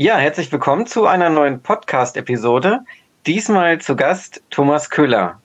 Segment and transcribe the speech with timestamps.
[0.00, 2.84] Ja, herzlich willkommen zu einer neuen Podcast-Episode.
[3.26, 5.40] Diesmal zu Gast Thomas Köhler.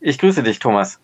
[0.00, 0.98] Ich grüße dich, Thomas.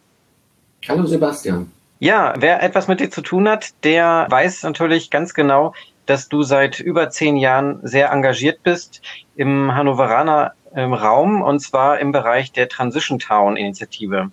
[0.89, 1.71] Hallo, Sebastian.
[1.99, 5.75] Ja, wer etwas mit dir zu tun hat, der weiß natürlich ganz genau,
[6.07, 9.03] dass du seit über zehn Jahren sehr engagiert bist
[9.37, 14.31] im Hannoveraner ähm, Raum und zwar im Bereich der Transition Town Initiative.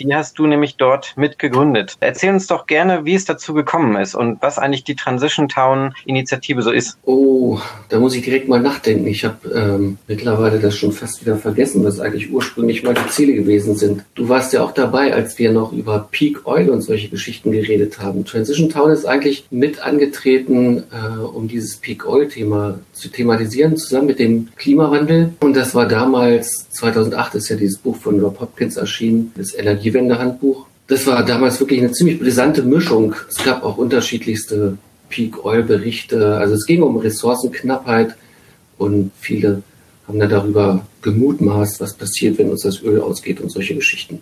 [0.00, 1.96] Die hast du nämlich dort mitgegründet.
[2.00, 5.94] Erzähl uns doch gerne, wie es dazu gekommen ist und was eigentlich die Transition Town
[6.04, 6.98] Initiative so ist.
[7.04, 7.58] Oh,
[7.88, 9.06] da muss ich direkt mal nachdenken.
[9.06, 13.34] Ich habe ähm, mittlerweile das schon fast wieder vergessen, was eigentlich ursprünglich mal die Ziele
[13.34, 14.04] gewesen sind.
[14.14, 18.00] Du warst ja auch dabei, als wir noch über Peak Oil und solche Geschichten geredet
[18.00, 18.24] haben.
[18.24, 24.06] Transition Town ist eigentlich mit angetreten, äh, um dieses Peak Oil Thema zu thematisieren, zusammen
[24.06, 25.34] mit dem Klimawandel.
[25.40, 29.83] Und das war damals, 2008 ist ja dieses Buch von Rob Hopkins erschienen, das Energie
[29.84, 30.66] Energiewende-Handbuch.
[30.86, 33.14] Das war damals wirklich eine ziemlich brisante Mischung.
[33.28, 34.78] Es gab auch unterschiedlichste
[35.10, 36.36] Peak-Oil-Berichte.
[36.36, 38.16] Also es ging um Ressourcenknappheit
[38.78, 39.62] und viele
[40.06, 44.20] haben dann darüber gemutmaßt, was passiert, wenn uns das Öl ausgeht und solche Geschichten.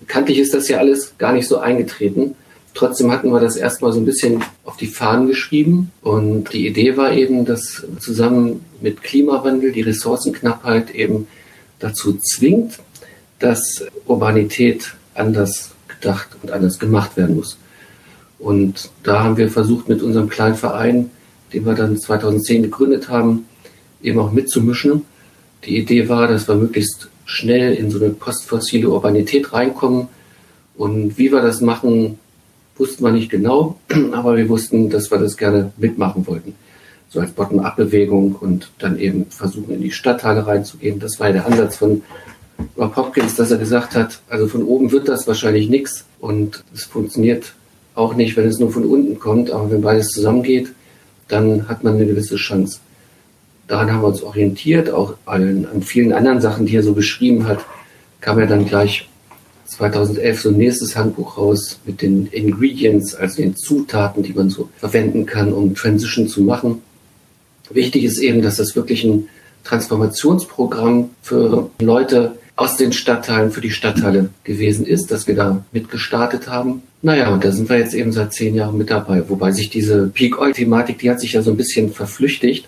[0.00, 2.34] Bekanntlich ist das ja alles gar nicht so eingetreten.
[2.74, 5.90] Trotzdem hatten wir das erstmal so ein bisschen auf die Fahnen geschrieben.
[6.02, 11.26] Und die Idee war eben, dass zusammen mit Klimawandel die Ressourcenknappheit eben
[11.78, 12.78] dazu zwingt,
[13.38, 17.58] dass Urbanität anders gedacht und anders gemacht werden muss.
[18.38, 21.10] Und da haben wir versucht, mit unserem kleinen Verein,
[21.52, 23.46] den wir dann 2010 gegründet haben,
[24.02, 25.04] eben auch mitzumischen.
[25.64, 30.08] Die Idee war, dass wir möglichst schnell in so eine postfossile Urbanität reinkommen.
[30.76, 32.18] Und wie wir das machen,
[32.76, 33.78] wussten wir nicht genau,
[34.12, 36.54] aber wir wussten, dass wir das gerne mitmachen wollten.
[37.08, 40.98] So als Bottom-up-Bewegung und dann eben versuchen, in die Stadtteile reinzugehen.
[40.98, 42.02] Das war der Ansatz von
[42.76, 46.84] Rob Hopkins, dass er gesagt hat, also von oben wird das wahrscheinlich nichts und es
[46.84, 47.54] funktioniert
[47.94, 50.72] auch nicht, wenn es nur von unten kommt, aber wenn beides zusammengeht,
[51.28, 52.80] dann hat man eine gewisse Chance.
[53.66, 57.48] Daran haben wir uns orientiert, auch an, an vielen anderen Sachen, die er so beschrieben
[57.48, 57.64] hat,
[58.20, 59.08] kam er dann gleich
[59.66, 64.68] 2011 so ein nächstes Handbuch raus mit den Ingredients, also den Zutaten, die man so
[64.76, 66.82] verwenden kann, um Transition zu machen.
[67.70, 69.28] Wichtig ist eben, dass das wirklich ein
[69.64, 76.48] Transformationsprogramm für Leute aus den Stadtteilen für die Stadtteile gewesen ist, dass wir da mitgestartet
[76.48, 76.82] haben.
[77.02, 80.08] Naja, und da sind wir jetzt eben seit zehn Jahren mit dabei, wobei sich diese
[80.08, 82.66] Peak Oil-Thematik, die hat sich ja so ein bisschen verflüchtigt.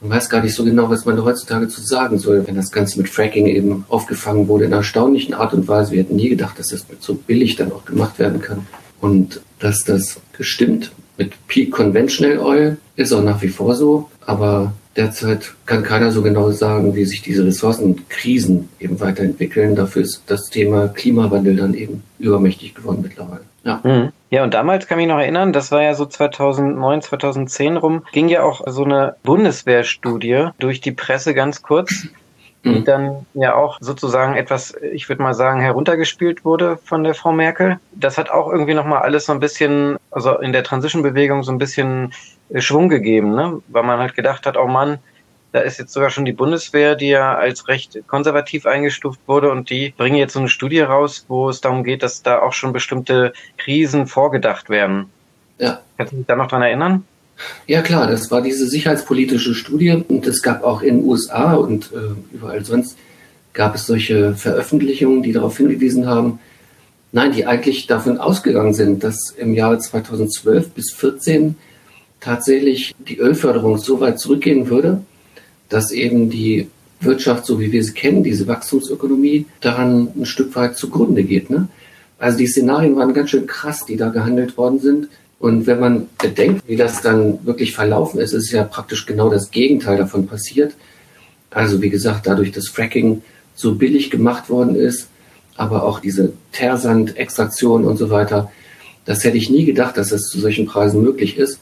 [0.00, 2.70] Man weiß gar nicht so genau, was man da heutzutage zu sagen soll, wenn das
[2.70, 5.92] Ganze mit Fracking eben aufgefangen wurde in erstaunlichen Art und Weise.
[5.92, 8.66] Wir hätten nie gedacht, dass das so billig dann auch gemacht werden kann.
[9.00, 14.08] Und dass das gestimmt mit Peak Conventional Oil ist auch nach wie vor so.
[14.24, 19.76] Aber Derzeit kann keiner so genau sagen, wie sich diese Ressourcenkrisen eben weiterentwickeln.
[19.76, 23.42] Dafür ist das Thema Klimawandel dann eben übermächtig geworden mittlerweile.
[23.64, 23.80] Ja.
[23.84, 24.10] Mhm.
[24.30, 28.02] Ja, und damals kann ich mich noch erinnern, das war ja so 2009, 2010 rum,
[28.12, 32.08] ging ja auch so eine Bundeswehrstudie durch die Presse ganz kurz,
[32.64, 32.84] die mhm.
[32.84, 37.78] dann ja auch sozusagen etwas, ich würde mal sagen, heruntergespielt wurde von der Frau Merkel.
[37.92, 41.58] Das hat auch irgendwie nochmal alles so ein bisschen, also in der Transition-Bewegung so ein
[41.58, 42.12] bisschen
[42.56, 43.62] Schwung gegeben, ne?
[43.68, 44.98] weil man halt gedacht hat, oh Mann,
[45.52, 49.70] da ist jetzt sogar schon die Bundeswehr, die ja als recht konservativ eingestuft wurde und
[49.70, 52.72] die bringen jetzt so eine Studie raus, wo es darum geht, dass da auch schon
[52.72, 55.10] bestimmte Krisen vorgedacht werden.
[55.58, 55.80] Ja.
[55.96, 57.04] Kannst du dich da noch dran erinnern?
[57.66, 61.90] Ja klar, das war diese sicherheitspolitische Studie und es gab auch in den USA und
[61.92, 62.96] äh, überall sonst
[63.52, 66.38] gab es solche Veröffentlichungen, die darauf hingewiesen haben,
[67.12, 71.56] nein, die eigentlich davon ausgegangen sind, dass im Jahre 2012 bis 2014
[72.20, 75.02] tatsächlich die Ölförderung so weit zurückgehen würde,
[75.68, 76.68] dass eben die
[77.00, 81.48] Wirtschaft, so wie wir sie kennen, diese Wachstumsökonomie, daran ein Stück weit zugrunde geht.
[81.48, 81.68] Ne?
[82.18, 85.08] Also die Szenarien waren ganz schön krass, die da gehandelt worden sind.
[85.40, 89.50] Und wenn man bedenkt, wie das dann wirklich verlaufen ist, ist ja praktisch genau das
[89.50, 90.74] Gegenteil davon passiert.
[91.48, 93.22] Also wie gesagt, dadurch, dass Fracking
[93.54, 95.08] so billig gemacht worden ist,
[95.56, 98.52] aber auch diese Teersand-Extraktion und so weiter,
[99.06, 101.58] das hätte ich nie gedacht, dass das zu solchen Preisen möglich ist.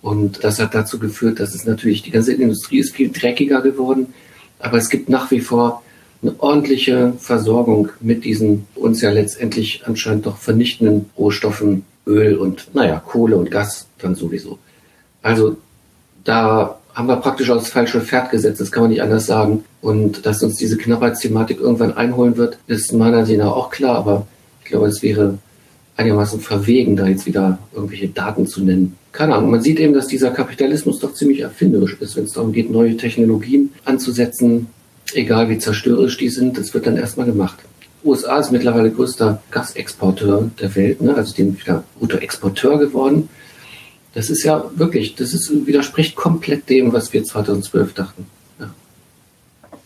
[0.00, 4.14] Und das hat dazu geführt, dass es natürlich, die ganze Industrie ist viel dreckiger geworden,
[4.60, 5.82] aber es gibt nach wie vor
[6.22, 13.00] eine ordentliche Versorgung mit diesen uns ja letztendlich anscheinend doch vernichtenden Rohstoffen, Öl und naja,
[13.06, 14.58] Kohle und Gas dann sowieso.
[15.22, 15.56] Also
[16.24, 19.64] da haben wir praktisch aufs falsche Pferd gesetzt, das kann man nicht anders sagen.
[19.80, 24.26] Und dass uns diese Knappheitsthematik irgendwann einholen wird, ist meiner Ansicht nach auch klar, aber
[24.64, 25.38] ich glaube, es wäre
[25.96, 28.96] einigermaßen verwegen, da jetzt wieder irgendwelche Daten zu nennen.
[29.12, 32.52] Keine Ahnung, man sieht eben, dass dieser Kapitalismus doch ziemlich erfinderisch ist, wenn es darum
[32.52, 34.68] geht, neue Technologien anzusetzen,
[35.14, 37.58] egal wie zerstörerisch die sind, das wird dann erstmal gemacht.
[38.04, 41.14] USA ist mittlerweile größter Gasexporteur der Welt, ne?
[41.14, 43.28] also dem wieder Bruttoexporteur geworden.
[44.14, 48.26] Das ist ja wirklich, das ist, widerspricht komplett dem, was wir 2012 dachten.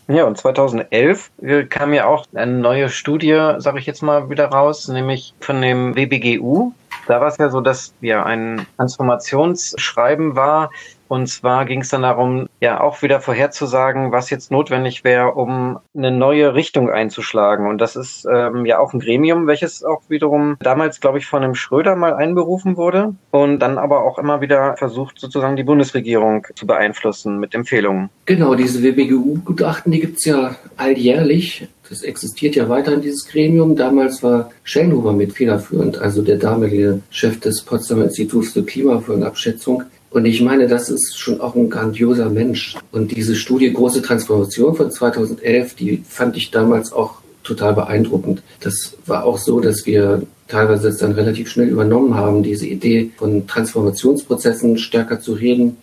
[0.07, 1.31] Ja, und 2011
[1.69, 5.95] kam ja auch eine neue Studie, sage ich jetzt mal, wieder raus, nämlich von dem
[5.95, 6.73] WBGU.
[7.07, 10.71] Da war es ja so, dass ja ein Transformationsschreiben war,
[11.13, 15.77] und zwar ging es dann darum, ja auch wieder vorherzusagen, was jetzt notwendig wäre, um
[15.95, 17.67] eine neue Richtung einzuschlagen.
[17.67, 21.43] Und das ist ähm, ja auch ein Gremium, welches auch wiederum damals, glaube ich, von
[21.43, 26.47] einem Schröder mal einberufen wurde und dann aber auch immer wieder versucht, sozusagen die Bundesregierung
[26.55, 28.09] zu beeinflussen mit Empfehlungen.
[28.25, 31.67] Genau, diese WBGU-Gutachten, die gibt's ja alljährlich.
[31.89, 33.75] Das existiert ja weiter in dieses Gremium.
[33.75, 39.83] Damals war Schellenhuber mit federführend, also der damalige Chef des Potsdamer Instituts für Klimafolgenabschätzung.
[40.13, 42.77] Und ich meine, das ist schon auch ein grandioser Mensch.
[42.91, 48.41] Und diese Studie Große Transformation von 2011, die fand ich damals auch total beeindruckend.
[48.61, 53.11] Das war auch so, dass wir teilweise es dann relativ schnell übernommen haben, diese Idee
[53.17, 55.77] von Transformationsprozessen stärker zu reden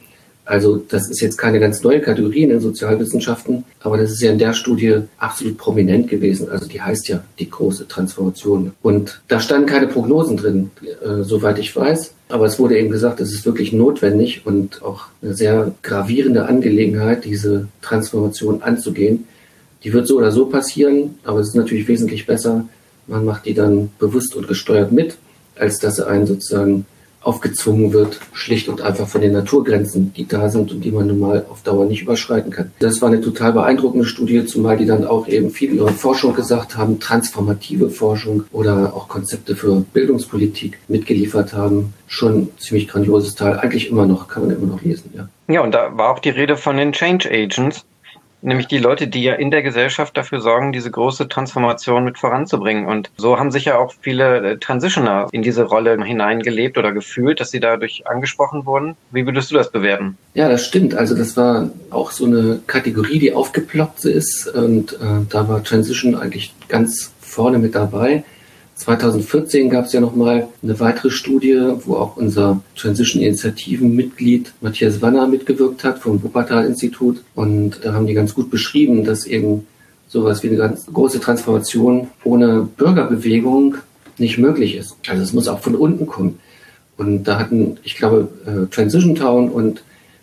[0.50, 4.32] also das ist jetzt keine ganz neue Kategorie in den Sozialwissenschaften, aber das ist ja
[4.32, 6.49] in der Studie absolut prominent gewesen.
[6.50, 8.73] Also die heißt ja die große Transformation.
[8.82, 12.15] Und da standen keine Prognosen drin, äh, soweit ich weiß.
[12.31, 17.25] Aber es wurde eben gesagt, es ist wirklich notwendig und auch eine sehr gravierende Angelegenheit,
[17.25, 19.27] diese Transformation anzugehen.
[19.82, 22.67] Die wird so oder so passieren, aber es ist natürlich wesentlich besser,
[23.06, 25.17] man macht die dann bewusst und gesteuert mit,
[25.56, 26.87] als dass sie einen sozusagen
[27.22, 31.20] aufgezwungen wird, schlicht und einfach von den Naturgrenzen, die da sind und die man nun
[31.20, 32.72] mal auf Dauer nicht überschreiten kann.
[32.78, 36.76] Das war eine total beeindruckende Studie, zumal die dann auch eben viel ihre Forschung gesagt
[36.76, 41.93] haben, transformative Forschung oder auch Konzepte für Bildungspolitik mitgeliefert haben.
[42.06, 45.28] Schon ziemlich grandioses Teil, eigentlich immer noch, kann man immer noch lesen, ja.
[45.49, 47.84] Ja, und da war auch die Rede von den Change Agents,
[48.42, 52.87] Nämlich die Leute, die ja in der Gesellschaft dafür sorgen, diese große Transformation mit voranzubringen.
[52.87, 57.40] Und so haben sich ja auch viele äh, Transitioner in diese Rolle hineingelebt oder gefühlt,
[57.40, 58.96] dass sie dadurch angesprochen wurden.
[59.10, 60.16] Wie würdest du das bewerten?
[60.34, 60.94] Ja, das stimmt.
[60.94, 64.46] Also das war auch so eine Kategorie, die aufgeploppt ist.
[64.48, 68.25] Und äh, da war Transition eigentlich ganz vorne mit dabei.
[68.81, 75.85] 2014 gab es ja nochmal eine weitere Studie, wo auch unser Transition-Initiativen-Mitglied Matthias Wanner mitgewirkt
[75.85, 77.23] hat vom Wuppertal-Institut.
[77.35, 79.67] Und da haben die ganz gut beschrieben, dass eben
[80.09, 83.77] sowas wie eine ganz große Transformation ohne Bürgerbewegung
[84.17, 84.97] nicht möglich ist.
[85.06, 86.38] Also es muss auch von unten kommen.
[86.97, 89.82] Und da hatten, ich glaube, äh, Transition Town und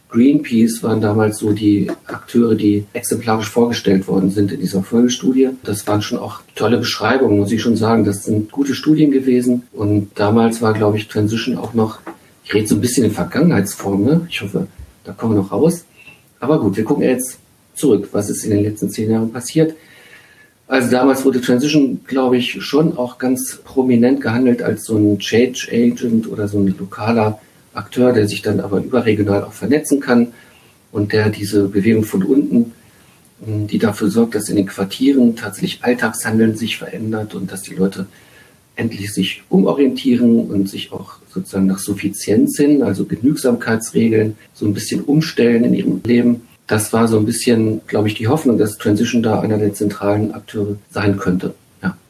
[0.09, 5.49] Greenpeace waren damals so die Akteure, die exemplarisch vorgestellt worden sind in dieser Folgestudie.
[5.63, 8.05] Das waren schon auch tolle Beschreibungen, muss ich schon sagen.
[8.05, 9.63] Das sind gute Studien gewesen.
[9.73, 11.99] Und damals war, glaube ich, Transition auch noch,
[12.45, 14.27] ich rede so ein bisschen in Vergangenheitsform, ne?
[14.29, 14.67] Ich hoffe,
[15.03, 15.85] da kommen wir noch raus.
[16.39, 17.39] Aber gut, wir gucken jetzt
[17.75, 19.75] zurück, was ist in den letzten zehn Jahren passiert.
[20.67, 25.67] Also damals wurde Transition, glaube ich, schon auch ganz prominent gehandelt als so ein Change
[25.71, 27.39] Agent oder so ein lokaler
[27.77, 30.33] Akteur, der sich dann aber überregional auch vernetzen kann
[30.91, 32.73] und der diese Bewegung von unten,
[33.45, 37.75] ähm, die dafür sorgt, dass in den Quartieren tatsächlich Alltagshandeln sich verändert und dass die
[37.75, 38.07] Leute
[38.75, 45.01] endlich sich umorientieren und sich auch sozusagen nach Suffizienz hin, also Genügsamkeitsregeln, so ein bisschen
[45.01, 46.41] umstellen in ihrem Leben.
[46.67, 50.33] Das war so ein bisschen, glaube ich, die Hoffnung, dass Transition da einer der zentralen
[50.33, 51.55] Akteure sein könnte.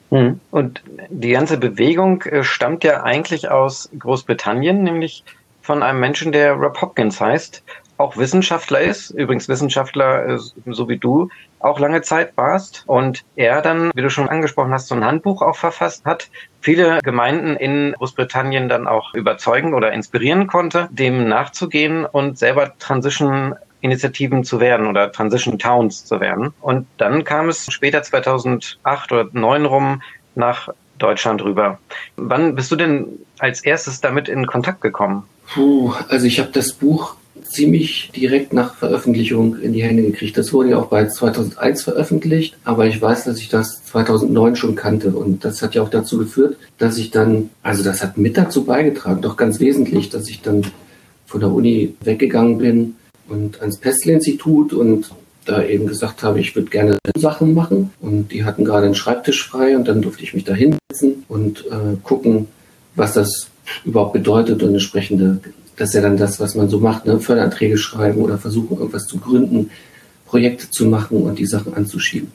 [0.09, 0.39] Hm.
[0.51, 5.23] Und die ganze Bewegung äh, stammt ja eigentlich aus Großbritannien, nämlich
[5.67, 7.61] von einem Menschen, der Rob Hopkins heißt,
[7.97, 11.27] auch Wissenschaftler ist, übrigens Wissenschaftler, äh, so wie du,
[11.59, 12.83] auch lange Zeit warst.
[12.87, 16.29] Und er dann, wie du schon angesprochen hast, so ein Handbuch auch verfasst hat,
[16.61, 23.55] viele Gemeinden in Großbritannien dann auch überzeugen oder inspirieren konnte, dem nachzugehen und selber Transition
[23.81, 26.53] Initiativen zu werden oder Transition Towns zu werden.
[26.61, 30.01] Und dann kam es später 2008 oder 2009 rum
[30.33, 31.79] nach Deutschland rüber.
[32.15, 35.23] Wann bist du denn als erstes damit in Kontakt gekommen?
[35.53, 40.37] Puh, also ich habe das Buch ziemlich direkt nach Veröffentlichung in die Hände gekriegt.
[40.37, 44.75] Das wurde ja auch bei 2001 veröffentlicht, aber ich weiß, dass ich das 2009 schon
[44.75, 48.37] kannte und das hat ja auch dazu geführt, dass ich dann, also das hat mit
[48.37, 50.63] dazu beigetragen, doch ganz wesentlich, dass ich dann
[51.25, 52.95] von der Uni weggegangen bin
[53.27, 55.11] und ans Pestel-Institut und
[55.45, 59.47] da eben gesagt habe, ich würde gerne Sachen machen und die hatten gerade einen Schreibtisch
[59.47, 60.53] frei und dann durfte ich mich da
[60.97, 62.47] hinsetzen und äh, gucken,
[62.95, 63.49] was das
[63.85, 65.39] überhaupt bedeutet und entsprechende,
[65.75, 67.19] das ist ja dann das, was man so macht, ne?
[67.19, 69.69] Förderanträge schreiben oder versuchen, irgendwas zu gründen,
[70.25, 72.31] Projekte zu machen und die Sachen anzuschieben.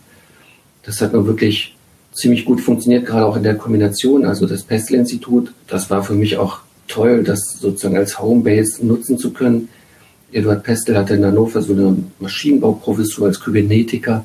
[0.84, 1.76] Das hat nur wirklich
[2.12, 5.52] ziemlich gut funktioniert, gerade auch in der Kombination, also das Pestel-Institut.
[5.66, 9.68] Das war für mich auch toll, das sozusagen als Homebase nutzen zu können.
[10.32, 14.24] Eduard Pestel hatte in Hannover so eine Maschinenbauprofessur als Kybernetiker,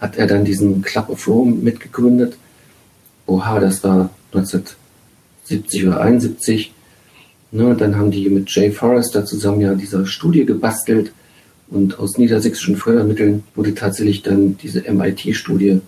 [0.00, 2.36] hat er dann diesen Club of Rome mitgegründet.
[3.28, 4.62] Oha, das war 19
[5.44, 6.72] 70 oder 71.
[7.50, 11.12] Ne, dann haben die mit Jay Forrester zusammen ja diese Studie gebastelt
[11.68, 15.80] und aus niedersächsischen Fördermitteln wurde tatsächlich dann diese MIT-Studie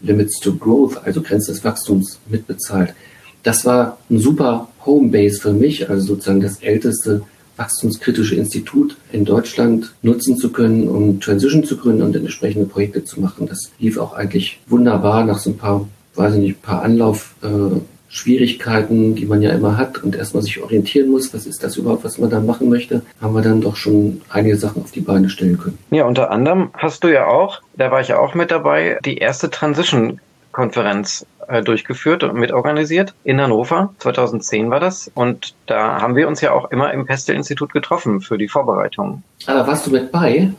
[0.00, 2.94] Limits to Growth, also Grenze des Wachstums, mitbezahlt.
[3.42, 7.22] Das war ein super Homebase für mich, also sozusagen das älteste
[7.56, 13.20] wachstumskritische Institut in Deutschland nutzen zu können, um Transition zu gründen und entsprechende Projekte zu
[13.20, 13.46] machen.
[13.46, 17.34] Das lief auch eigentlich wunderbar nach so ein paar, weiß ich nicht, ein paar Anlauf.
[17.42, 17.80] Äh,
[18.24, 22.16] die man ja immer hat und erstmal sich orientieren muss, was ist das überhaupt, was
[22.16, 25.58] man da machen möchte, haben wir dann doch schon einige Sachen auf die Beine stellen
[25.58, 25.76] können.
[25.90, 29.18] Ja, unter anderem hast du ja auch, da war ich ja auch mit dabei, die
[29.18, 30.18] erste Transition
[30.56, 33.94] Konferenz äh, durchgeführt und mitorganisiert in Hannover.
[33.98, 35.10] 2010 war das.
[35.14, 39.22] Und da haben wir uns ja auch immer im Pestel-Institut getroffen für die Vorbereitung.
[39.44, 40.50] Ah, da warst du mit bei?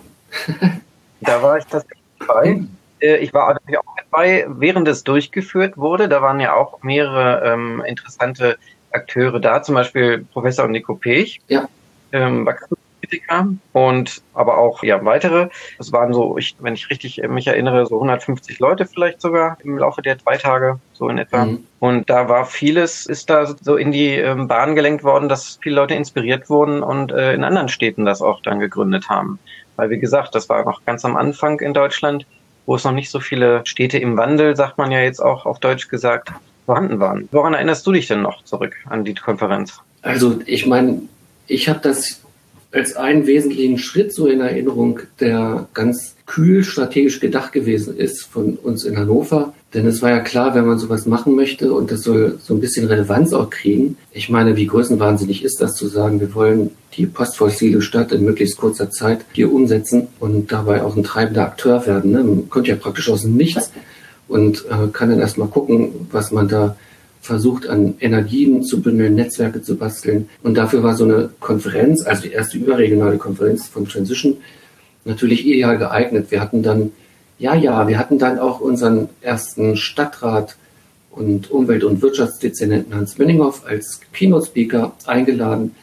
[1.22, 1.84] da war ich das
[2.28, 2.64] bei.
[3.00, 6.10] Äh, ich war natürlich auch mit bei, während es durchgeführt wurde.
[6.10, 8.58] Da waren ja auch mehrere ähm, interessante
[8.92, 11.40] Akteure da, zum Beispiel Professor Nico Pech.
[11.48, 11.68] Ja.
[12.12, 12.48] Ähm,
[13.08, 15.50] Kritiker und aber auch ja weitere.
[15.80, 19.78] Es waren so, ich, wenn ich richtig mich erinnere, so 150 Leute vielleicht sogar im
[19.78, 21.46] Laufe der zwei Tage so in etwa.
[21.46, 21.66] Mhm.
[21.80, 25.76] Und da war vieles, ist da so in die ähm, Bahn gelenkt worden, dass viele
[25.76, 29.40] Leute inspiriert wurden und äh, in anderen Städten das auch dann gegründet haben.
[29.76, 32.26] Weil wie gesagt, das war noch ganz am Anfang in Deutschland,
[32.68, 35.60] wo es noch nicht so viele Städte im Wandel, sagt man ja jetzt auch auf
[35.60, 36.32] Deutsch gesagt,
[36.68, 37.28] vorhanden waren.
[37.32, 39.80] Woran erinnerst du dich denn noch zurück an die Konferenz?
[40.04, 41.02] Also ich meine,
[41.48, 42.22] ich habe das
[42.74, 48.56] als einen wesentlichen Schritt so in Erinnerung, der ganz kühl strategisch gedacht gewesen ist von
[48.56, 49.54] uns in Hannover.
[49.74, 52.62] Denn es war ja klar, wenn man sowas machen möchte und das soll so ein
[52.62, 53.98] bisschen Relevanz auch kriegen.
[54.14, 58.58] Ich meine, wie größenwahnsinnig ist das zu sagen, wir wollen die postfossile Stadt in möglichst
[58.58, 62.12] kurzer Zeit hier umsetzen und dabei auch ein treibender Akteur werden.
[62.12, 62.24] Ne?
[62.24, 63.72] Man kommt ja praktisch aus dem Nichts
[64.30, 66.78] und äh, kann dann erstmal gucken, was man da
[67.22, 70.30] versucht, an Energien zu bündeln, Netzwerke zu basteln.
[70.44, 74.38] Und dafür war so eine Konferenz, also die erste überregionale Konferenz von Transition,
[75.06, 76.32] natürlich ideal geeignet.
[76.32, 76.92] Wir hatten dann,
[77.40, 80.56] ja, ja, wir hatten dann auch unseren ersten Stadtrat
[81.12, 85.76] und Umwelt- und Wirtschaftsdezernenten Hans Menninghoff als Keynote-Speaker eingeladen.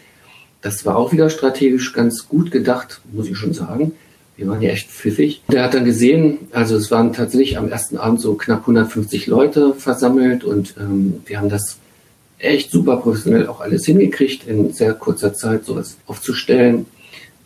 [0.62, 3.92] Das war auch wieder strategisch ganz gut gedacht, muss ich schon sagen.
[4.36, 5.42] Wir waren ja echt pfiffig.
[5.48, 9.74] Der hat dann gesehen, also es waren tatsächlich am ersten Abend so knapp 150 Leute
[9.74, 11.78] versammelt und ähm, wir haben das
[12.38, 16.86] echt super professionell auch alles hingekriegt, in sehr kurzer Zeit sowas aufzustellen.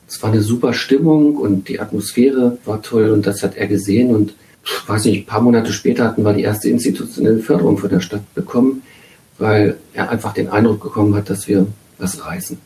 [0.08, 4.14] Es war eine super Stimmung und die Atmosphäre war toll und das hat er gesehen
[4.14, 4.34] und
[4.86, 8.34] weiß nicht, ein paar Monate später hatten wir die erste institutionelle Förderung von der Stadt
[8.34, 8.82] bekommen,
[9.38, 11.66] weil er einfach den Eindruck bekommen hat, dass wir
[11.98, 12.58] was reißen.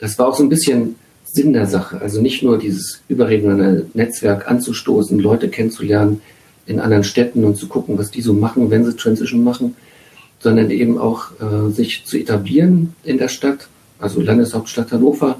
[0.00, 2.00] Das war auch so ein bisschen Sinn der Sache.
[2.00, 6.20] Also nicht nur dieses überregionale Netzwerk anzustoßen, Leute kennenzulernen
[6.66, 9.76] in anderen Städten und zu gucken, was die so machen, wenn sie Transition machen,
[10.40, 13.68] sondern eben auch äh, sich zu etablieren in der Stadt,
[13.98, 15.38] also Landeshauptstadt Hannover.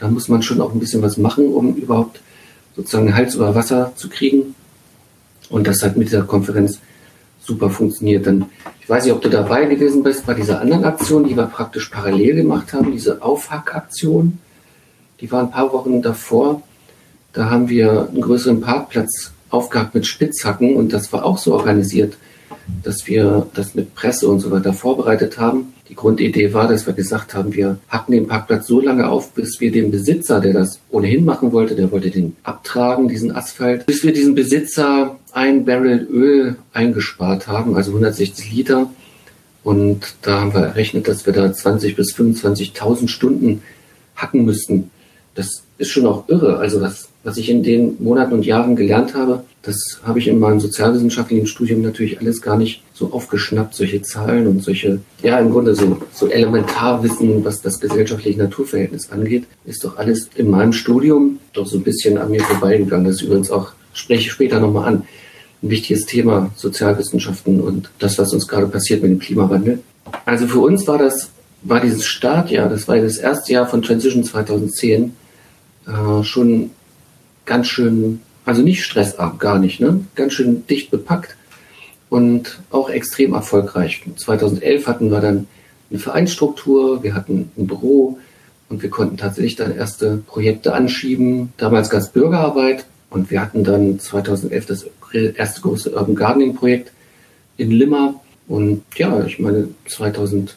[0.00, 2.20] Da muss man schon auch ein bisschen was machen, um überhaupt
[2.74, 4.54] sozusagen Hals über Wasser zu kriegen.
[5.50, 6.78] Und das hat mit dieser Konferenz
[7.40, 8.26] super funktioniert.
[8.26, 8.46] Dann,
[8.80, 11.88] ich weiß nicht, ob du dabei gewesen bist bei dieser anderen Aktion, die wir praktisch
[11.88, 14.38] parallel gemacht haben, diese Aufhackaktion
[15.20, 16.62] die war ein paar Wochen davor.
[17.32, 22.16] Da haben wir einen größeren Parkplatz aufgehabt mit Spitzhacken und das war auch so organisiert,
[22.82, 25.74] dass wir das mit Presse und so weiter vorbereitet haben.
[25.90, 29.60] Die Grundidee war, dass wir gesagt haben, wir hacken den Parkplatz so lange auf, bis
[29.60, 34.02] wir den Besitzer, der das ohnehin machen wollte, der wollte den abtragen, diesen Asphalt, bis
[34.04, 38.88] wir diesen Besitzer ein Barrel Öl eingespart haben, also 160 Liter.
[39.64, 43.62] Und da haben wir errechnet, dass wir da 20 bis 25.000 Stunden
[44.14, 44.90] hacken müssten
[45.34, 46.58] das ist schon auch irre.
[46.58, 50.38] Also was, was ich in den Monaten und Jahren gelernt habe, das habe ich in
[50.38, 55.50] meinem sozialwissenschaftlichen Studium natürlich alles gar nicht so aufgeschnappt, solche Zahlen und solche, ja im
[55.50, 61.40] Grunde so, so Elementarwissen, was das gesellschaftliche Naturverhältnis angeht, ist doch alles in meinem Studium
[61.52, 63.04] doch so ein bisschen an mir vorbeigegangen.
[63.04, 65.02] Das ist übrigens auch, spreche ich später nochmal an,
[65.62, 69.80] ein wichtiges Thema, Sozialwissenschaften und das, was uns gerade passiert mit dem Klimawandel.
[70.24, 71.30] Also für uns war das,
[71.62, 75.12] war dieses Startjahr, das war das erste Jahr von Transition 2010,
[75.86, 76.70] äh, schon
[77.44, 80.04] ganz schön, also nicht stressarm, gar nicht, ne?
[80.14, 81.36] ganz schön dicht bepackt
[82.08, 84.02] und auch extrem erfolgreich.
[84.16, 85.46] 2011 hatten wir dann
[85.90, 88.18] eine Vereinsstruktur, wir hatten ein Büro
[88.68, 93.98] und wir konnten tatsächlich dann erste Projekte anschieben, damals ganz Bürgerarbeit und wir hatten dann
[93.98, 94.86] 2011 das
[95.34, 96.92] erste große Urban Gardening Projekt
[97.56, 98.14] in Limmer
[98.48, 100.56] und ja, ich meine 2011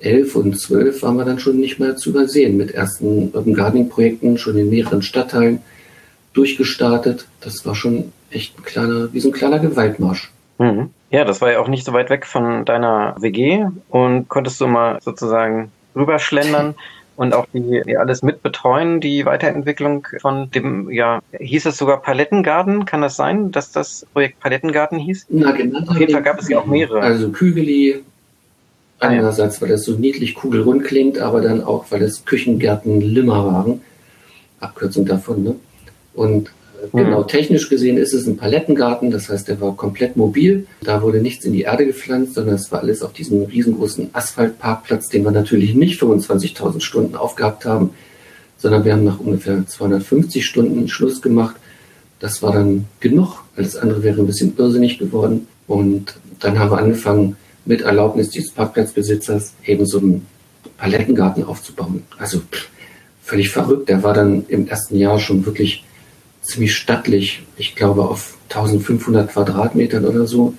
[0.00, 3.88] 11 und 12 waren wir dann schon nicht mehr zu übersehen mit ersten Urban Gardening
[3.88, 5.60] Projekten schon in mehreren Stadtteilen
[6.32, 7.26] durchgestartet.
[7.40, 10.30] Das war schon echt ein kleiner, wie so ein kleiner Gewaltmarsch.
[10.58, 10.90] Mhm.
[11.10, 14.66] Ja, das war ja auch nicht so weit weg von deiner WG und konntest du
[14.66, 16.74] mal sozusagen rüberschlendern
[17.16, 22.84] und auch die, die alles mitbetreuen, die Weiterentwicklung von dem, ja, hieß es sogar Palettengarten?
[22.84, 25.26] Kann das sein, dass das Projekt Palettengarten hieß?
[25.30, 25.80] Na, genau.
[25.80, 27.00] Auf jeden Fall gab es ja auch mehrere.
[27.00, 28.02] Also Kügeli,
[29.00, 33.80] einerseits, weil das so niedlich kugelrund klingt, aber dann auch, weil es Küchengärten Limmer waren.
[34.60, 35.56] Abkürzung davon, ne?
[36.14, 36.50] Und
[36.92, 40.66] Genau, technisch gesehen ist es ein Palettengarten, das heißt, der war komplett mobil.
[40.82, 45.08] Da wurde nichts in die Erde gepflanzt, sondern es war alles auf diesem riesengroßen Asphaltparkplatz,
[45.08, 47.90] den wir natürlich nicht 25.000 Stunden aufgehabt haben,
[48.56, 51.56] sondern wir haben nach ungefähr 250 Stunden Schluss gemacht.
[52.18, 55.46] Das war dann genug, alles andere wäre ein bisschen irrsinnig geworden.
[55.66, 57.36] Und dann haben wir angefangen,
[57.66, 60.26] mit Erlaubnis dieses Parkplatzbesitzers eben so einen
[60.78, 62.04] Palettengarten aufzubauen.
[62.18, 62.40] Also
[63.22, 63.88] völlig verrückt.
[63.90, 65.84] Der war dann im ersten Jahr schon wirklich
[66.42, 67.42] ziemlich stattlich.
[67.56, 70.54] Ich glaube auf 1500 Quadratmetern oder so.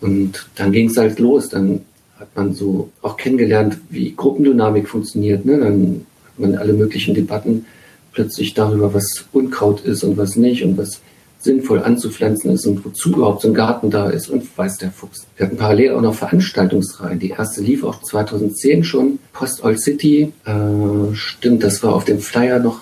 [0.00, 1.48] Und dann ging es halt los.
[1.48, 1.80] Dann
[2.18, 5.44] hat man so auch kennengelernt, wie Gruppendynamik funktioniert.
[5.44, 5.58] Ne?
[5.58, 7.66] Dann hat man alle möglichen Debatten
[8.12, 11.00] plötzlich darüber, was Unkraut ist und was nicht und was
[11.40, 15.26] sinnvoll anzupflanzen ist und wozu überhaupt so ein Garten da ist und weiß der Fuchs.
[15.36, 17.20] Wir hatten parallel auch noch Veranstaltungsreihen.
[17.20, 20.32] Die erste lief auch 2010 schon, Post Old City.
[20.44, 22.80] Äh, stimmt, das war auf dem Flyer noch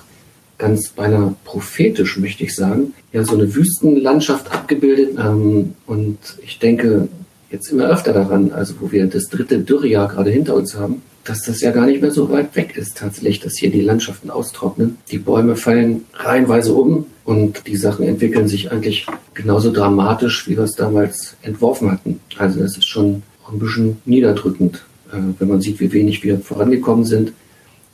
[0.59, 5.17] ganz beinahe prophetisch, möchte ich sagen, ja so eine Wüstenlandschaft abgebildet.
[5.19, 7.09] Ähm, und ich denke
[7.51, 11.43] jetzt immer öfter daran, also wo wir das dritte Dürrejahr gerade hinter uns haben, dass
[11.43, 14.99] das ja gar nicht mehr so weit weg ist tatsächlich, dass hier die Landschaften austrocknen.
[15.11, 20.65] Die Bäume fallen reihenweise um und die Sachen entwickeln sich eigentlich genauso dramatisch, wie wir
[20.65, 22.21] es damals entworfen hatten.
[22.39, 27.05] Also das ist schon ein bisschen niederdrückend, äh, wenn man sieht, wie wenig wir vorangekommen
[27.05, 27.33] sind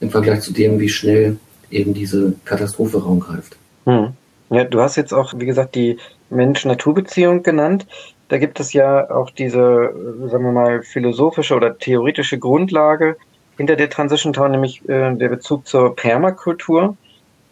[0.01, 1.37] im Vergleich zu dem, wie schnell
[1.73, 3.57] eben diese Katastrophe Raum greift.
[3.87, 4.13] Hm.
[4.51, 5.99] Ja, du hast jetzt auch, wie gesagt, die
[6.31, 7.87] Mensch-Natur-Beziehung genannt.
[8.29, 9.95] Da gibt es ja auch diese,
[10.27, 13.17] sagen wir mal, philosophische oder theoretische Grundlage
[13.57, 16.97] hinter der Transition Town, nämlich äh, der Bezug zur Permakultur.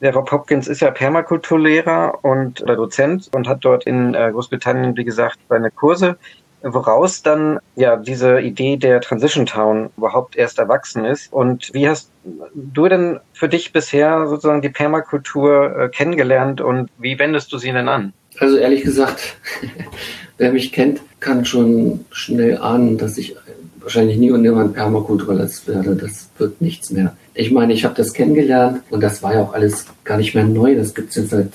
[0.00, 4.96] Der Rob Hopkins ist ja Permakulturlehrer und oder Dozent und hat dort in äh, Großbritannien,
[4.96, 6.16] wie gesagt, seine Kurse
[6.62, 11.32] woraus dann ja diese Idee der Transition Town überhaupt erst erwachsen ist.
[11.32, 12.10] Und wie hast
[12.54, 17.72] du denn für dich bisher sozusagen die Permakultur äh, kennengelernt und wie wendest du sie
[17.72, 18.12] denn an?
[18.38, 19.36] Also ehrlich gesagt,
[20.38, 23.36] wer mich kennt, kann schon schnell ahnen, dass ich
[23.80, 25.96] wahrscheinlich nie und nimmer ein Permakulturalist werde.
[25.96, 27.16] Das wird nichts mehr.
[27.34, 30.44] Ich meine, ich habe das kennengelernt und das war ja auch alles gar nicht mehr
[30.44, 30.74] neu.
[30.74, 31.52] Das gibt es jetzt seit,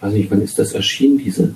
[0.00, 1.54] weiß nicht, wann ist das erschienen, diese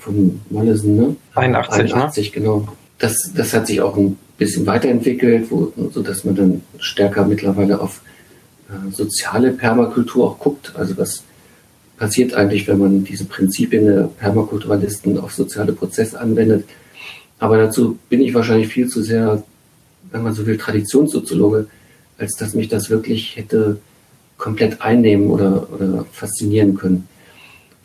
[0.00, 1.16] von Mollesen, ne?
[1.34, 2.40] 81, 81 ne?
[2.40, 2.68] genau.
[2.98, 7.80] Das, das hat sich auch ein bisschen weiterentwickelt, wo, so dass man dann stärker mittlerweile
[7.80, 8.00] auf
[8.68, 10.72] äh, soziale Permakultur auch guckt.
[10.76, 11.22] Also was
[11.98, 16.64] passiert eigentlich, wenn man diese Prinzipien der Permakulturalisten auf soziale Prozesse anwendet.
[17.38, 19.42] Aber dazu bin ich wahrscheinlich viel zu sehr,
[20.10, 21.66] wenn man so will, Traditionssoziologe,
[22.16, 23.78] als dass mich das wirklich hätte
[24.38, 27.08] komplett einnehmen oder, oder faszinieren können.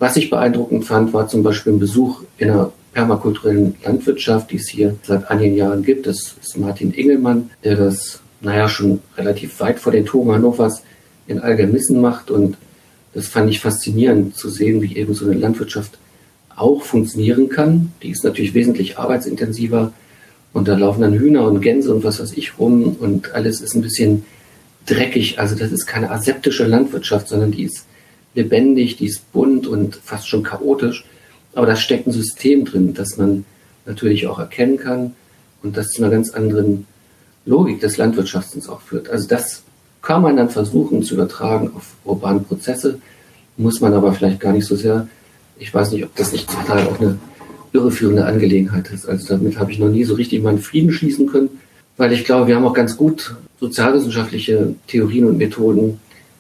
[0.04, 4.68] Was ich beeindruckend fand, war zum Beispiel ein Besuch in einer permakulturellen Landwirtschaft, die es
[4.68, 6.08] hier seit einigen Jahren gibt.
[6.08, 10.84] Das ist Martin Engelmann, der das, naja, schon relativ weit vor den Toren Hannovers
[11.26, 12.32] in Algermissen macht.
[12.32, 12.58] Und
[13.14, 15.98] das fand ich faszinierend zu sehen, wie eben so eine Landwirtschaft
[16.54, 17.94] auch funktionieren kann.
[18.04, 19.94] Die ist natürlich wesentlich arbeitsintensiver.
[20.52, 22.98] Und da laufen dann Hühner und Gänse und was weiß ich rum.
[23.00, 24.26] Und alles ist ein bisschen
[24.86, 25.40] dreckig.
[25.40, 27.86] Also das ist keine aseptische Landwirtschaft, sondern die ist
[28.36, 31.06] lebendig, die ist bunt und fast schon chaotisch.
[31.54, 33.46] Aber da steckt ein System drin, das man
[33.86, 35.14] natürlich auch erkennen kann
[35.62, 36.88] und das zu einer ganz anderen
[37.46, 39.10] Logik des Landwirtschaftens auch führt.
[39.10, 39.64] Also das
[40.02, 43.00] kann man dann versuchen zu übertragen auf urbane Prozesse,
[43.58, 45.08] muss man aber vielleicht gar nicht so sehr.
[45.60, 47.18] Ich weiß nicht, ob das nicht Teil auch eine
[47.72, 49.08] irreführende Angelegenheit ist.
[49.08, 51.50] Also damit habe ich noch nie so richtig meinen Frieden schließen können,
[51.98, 56.00] weil ich glaube, wir haben auch ganz gut sozialwissenschaftliche Theorien und Methoden,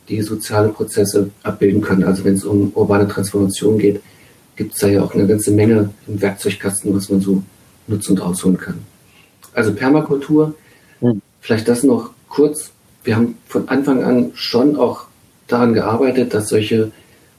[0.09, 2.03] die soziale Prozesse abbilden können.
[2.03, 4.01] Also wenn es um urbane Transformation geht,
[4.55, 7.43] gibt es da ja auch eine ganze Menge im Werkzeugkasten, was man so
[7.87, 8.79] nutzen und ausholen kann.
[9.53, 10.55] Also Permakultur,
[11.01, 11.21] mhm.
[11.41, 12.71] vielleicht das noch kurz.
[13.03, 15.05] Wir haben von Anfang an schon auch
[15.47, 16.91] daran gearbeitet, dass solche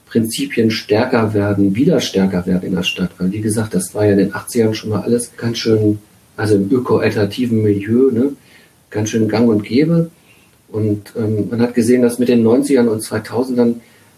[0.07, 3.11] Prinzipien stärker werden, wieder stärker werden in der Stadt.
[3.17, 5.99] Weil, wie gesagt, das war ja in den 80ern schon mal alles ganz schön,
[6.37, 8.33] also im öko-alternativen Milieu, ne,
[8.89, 10.11] ganz schön gang und gäbe.
[10.75, 13.75] Und ähm, man hat gesehen, dass mit den 90ern und 2000ern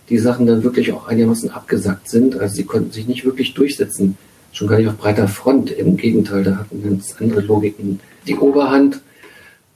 [0.09, 2.39] die Sachen dann wirklich auch einigermaßen abgesackt sind.
[2.39, 4.17] Also sie konnten sich nicht wirklich durchsetzen,
[4.53, 5.69] schon gar nicht auf breiter Front.
[5.69, 9.01] Im Gegenteil, da hatten ganz andere Logiken die Oberhand.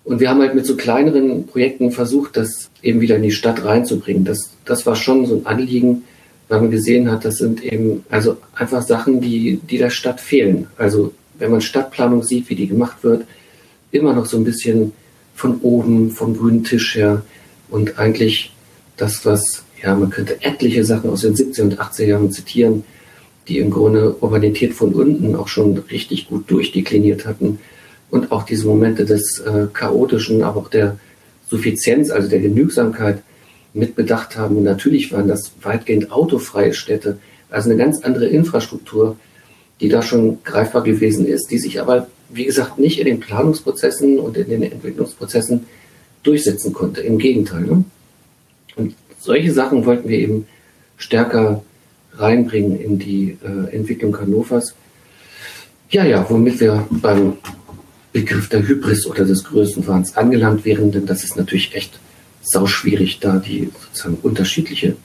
[0.06, 3.64] Und wir haben halt mit so kleineren Projekten versucht, das eben wieder in die Stadt
[3.64, 4.26] reinzubringen.
[4.26, 6.02] Das, das war schon so ein Anliegen,
[6.50, 10.66] weil man gesehen hat, das sind eben also einfach Sachen, die, die der Stadt fehlen.
[10.78, 13.26] Also wenn man Stadtplanung sieht, wie die gemacht wird,
[13.92, 14.94] immer noch so ein bisschen
[15.36, 17.24] von oben, vom grünen Tisch her.
[17.70, 18.54] Und eigentlich
[18.98, 22.84] das, was, ja, man könnte etliche Sachen aus den 70er und 80er Jahren zitieren,
[23.48, 27.60] die im Grunde Urbanität von unten auch schon richtig gut durchdekliniert hatten.
[28.10, 30.98] Und auch diese Momente des äh, chaotischen, aber auch der
[31.50, 33.22] Suffizienz, also der Genügsamkeit
[33.74, 34.58] mitbedacht haben.
[34.58, 37.18] Und natürlich waren das weitgehend autofreie Städte,
[37.50, 39.18] also eine ganz andere Infrastruktur,
[39.80, 44.20] die da schon greifbar gewesen ist, die sich aber, wie gesagt, nicht in den Planungsprozessen
[44.20, 45.66] und in den Entwicklungsprozessen
[46.24, 47.02] durchsetzen konnte.
[47.02, 47.62] Im Gegenteil.
[47.62, 47.84] Ne?
[48.76, 50.48] Und solche Sachen wollten wir eben
[50.98, 51.64] stärker
[52.14, 54.76] reinbringen in die äh, Entwicklung Hannovers.
[55.90, 57.38] Ja, ja, womit wir beim
[58.14, 62.00] Begriff der Hybris oder des Größenwahns angelangt wären, denn das ist natürlich echt
[62.42, 64.96] sau schwierig, da die sozusagen unterschiedliche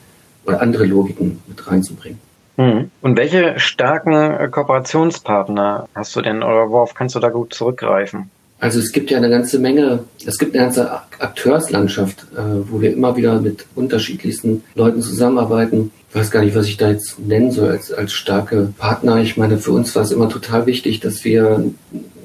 [0.45, 2.19] oder andere Logiken mit reinzubringen.
[2.57, 2.89] Hm.
[3.01, 8.31] Und welche starken äh, Kooperationspartner hast du denn oder worauf kannst du da gut zurückgreifen?
[8.59, 12.91] Also es gibt ja eine ganze Menge, es gibt eine ganze Akteurslandschaft, äh, wo wir
[12.91, 15.91] immer wieder mit unterschiedlichsten Leuten zusammenarbeiten.
[16.09, 19.17] Ich weiß gar nicht, was ich da jetzt nennen soll als, als starke Partner.
[19.17, 21.63] Ich meine, für uns war es immer total wichtig, dass wir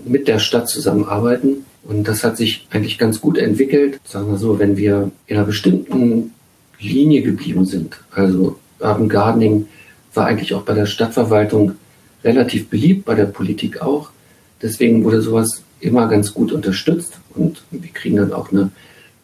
[0.06, 1.66] mit der Stadt zusammenarbeiten.
[1.84, 4.00] Und das hat sich eigentlich ganz gut entwickelt.
[4.04, 6.32] Sagen wir so, wenn wir in einer bestimmten
[6.78, 9.66] Linie geblieben sind, also Urban Gardening
[10.14, 11.72] war eigentlich auch bei der Stadtverwaltung
[12.25, 14.11] relativ beliebt, bei der Politik auch.
[14.61, 18.70] Deswegen wurde sowas immer ganz gut unterstützt und wir kriegen dann auch eine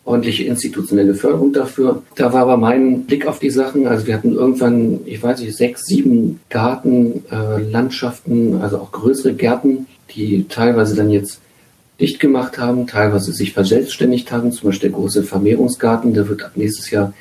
[0.05, 2.03] ordentliche institutionelle Förderung dafür.
[2.17, 5.57] Da war aber mein Blick auf die Sachen, also wir hatten irgendwann, ich weiß nicht,
[5.57, 11.41] sechs, sieben Garten, äh, Landschaften, also auch größere Gärten, die teilweise dann jetzt
[12.01, 16.53] dicht gemacht haben, teilweise sich verselbstständigt haben, zum Beispiel der große Vermehrungsgarten, der wird ab
[16.55, 17.13] nächstes Jahr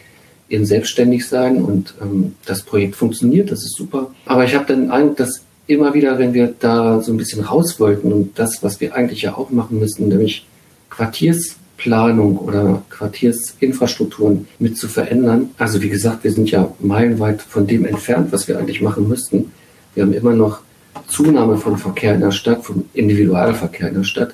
[0.49, 4.11] eben selbstständig sein und ähm, das Projekt funktioniert, das ist super.
[4.25, 7.79] Aber ich habe dann Eindruck, dass immer wieder, wenn wir da so ein bisschen raus
[7.79, 10.45] wollten und das, was wir eigentlich ja auch machen müssen, nämlich
[10.89, 15.49] Quartiersplanung oder Quartiersinfrastrukturen mit zu verändern.
[15.57, 19.51] Also wie gesagt, wir sind ja meilenweit von dem entfernt, was wir eigentlich machen müssten.
[19.93, 20.61] Wir haben immer noch
[21.07, 24.33] Zunahme von Verkehr in der Stadt, vom Individualverkehr in der Stadt.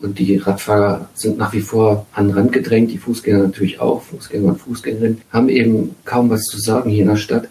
[0.00, 4.02] Und die Radfahrer sind nach wie vor an den Rand gedrängt, die Fußgänger natürlich auch,
[4.02, 7.48] Fußgänger und Fußgängerinnen, haben eben kaum was zu sagen hier in der Stadt.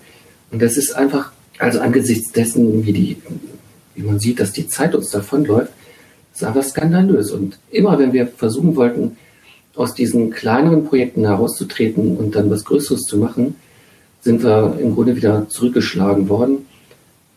[0.52, 3.18] Und das ist einfach also angesichts dessen, wie, die,
[3.96, 5.74] wie man sieht, dass die Zeit uns davonläuft,
[6.34, 7.32] ist einfach skandalös.
[7.32, 9.18] Und immer wenn wir versuchen wollten,
[9.76, 13.56] aus diesen kleineren Projekten herauszutreten und dann was Größeres zu machen,
[14.22, 16.66] sind wir im Grunde wieder zurückgeschlagen worden.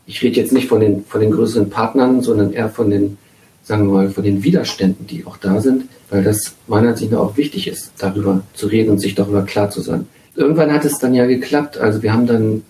[0.07, 3.19] Ich rede jetzt nicht von den, von den größeren Partnern, sondern eher von den,
[3.63, 7.21] sagen wir mal, von den Widerständen, die auch da sind, weil das meiner Ansicht nach
[7.21, 10.07] auch wichtig ist, darüber zu reden und sich darüber klar zu sein.
[10.35, 11.79] Irgendwann hat es dann ja geklappt.
[11.79, 12.63] Also wir haben dann,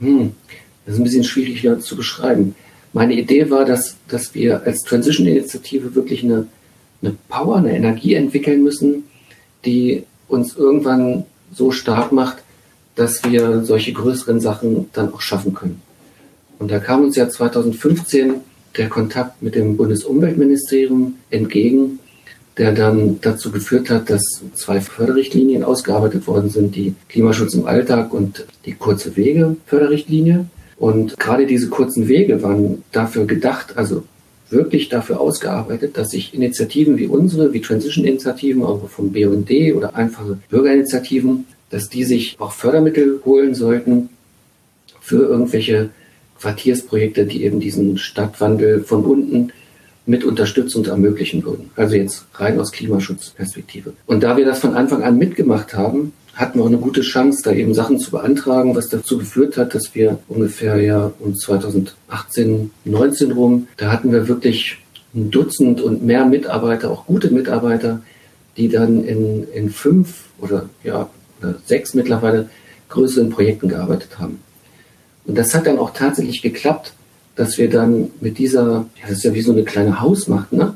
[0.00, 0.32] hm,
[0.84, 2.54] das ist ein bisschen schwierig hier zu beschreiben.
[2.92, 6.46] Meine Idee war, dass, dass wir als Transition-Initiative wirklich eine,
[7.00, 9.04] eine Power, eine Energie entwickeln müssen,
[9.64, 12.38] die uns irgendwann so stark macht,
[12.94, 15.80] dass wir solche größeren Sachen dann auch schaffen können.
[16.58, 18.34] Und da kam uns ja 2015
[18.76, 21.98] der Kontakt mit dem Bundesumweltministerium entgegen,
[22.58, 28.12] der dann dazu geführt hat, dass zwei Förderrichtlinien ausgearbeitet worden sind, die Klimaschutz im Alltag
[28.12, 30.46] und die kurze Wege Förderrichtlinie.
[30.76, 34.02] Und gerade diese kurzen Wege waren dafür gedacht, also
[34.50, 40.38] wirklich dafür ausgearbeitet, dass sich Initiativen wie unsere, wie Transition-Initiativen, auch vom BUND oder einfache
[40.50, 44.10] Bürgerinitiativen, dass die sich auch Fördermittel holen sollten
[45.00, 45.90] für irgendwelche
[46.42, 49.52] Quartiersprojekte, die eben diesen Stadtwandel von unten
[50.04, 51.70] mit Unterstützung ermöglichen würden.
[51.76, 53.92] Also jetzt rein aus Klimaschutzperspektive.
[54.06, 57.42] Und da wir das von Anfang an mitgemacht haben, hatten wir auch eine gute Chance,
[57.44, 62.70] da eben Sachen zu beantragen, was dazu geführt hat, dass wir ungefähr ja um 2018,
[62.84, 64.78] 19 rum, da hatten wir wirklich
[65.14, 68.02] ein Dutzend und mehr Mitarbeiter, auch gute Mitarbeiter,
[68.56, 71.08] die dann in, in fünf oder ja,
[71.66, 72.48] sechs mittlerweile
[72.88, 74.40] größeren Projekten gearbeitet haben.
[75.26, 76.92] Und das hat dann auch tatsächlich geklappt,
[77.36, 80.74] dass wir dann mit dieser, ja, das ist ja wie so eine kleine Hausmacht, ne?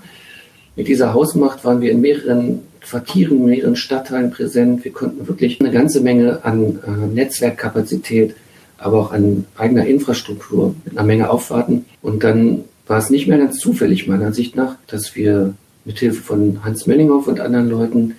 [0.76, 4.84] Mit dieser Hausmacht waren wir in mehreren Quartieren, in mehreren Stadtteilen präsent.
[4.84, 8.34] Wir konnten wirklich eine ganze Menge an äh, Netzwerkkapazität,
[8.76, 11.86] aber auch an eigener Infrastruktur mit einer Menge aufwarten.
[12.02, 15.54] Und dann war es nicht mehr ganz zufällig, meiner Ansicht nach, dass wir
[15.86, 18.14] mit Hilfe von Hans Mellinghoff und anderen Leuten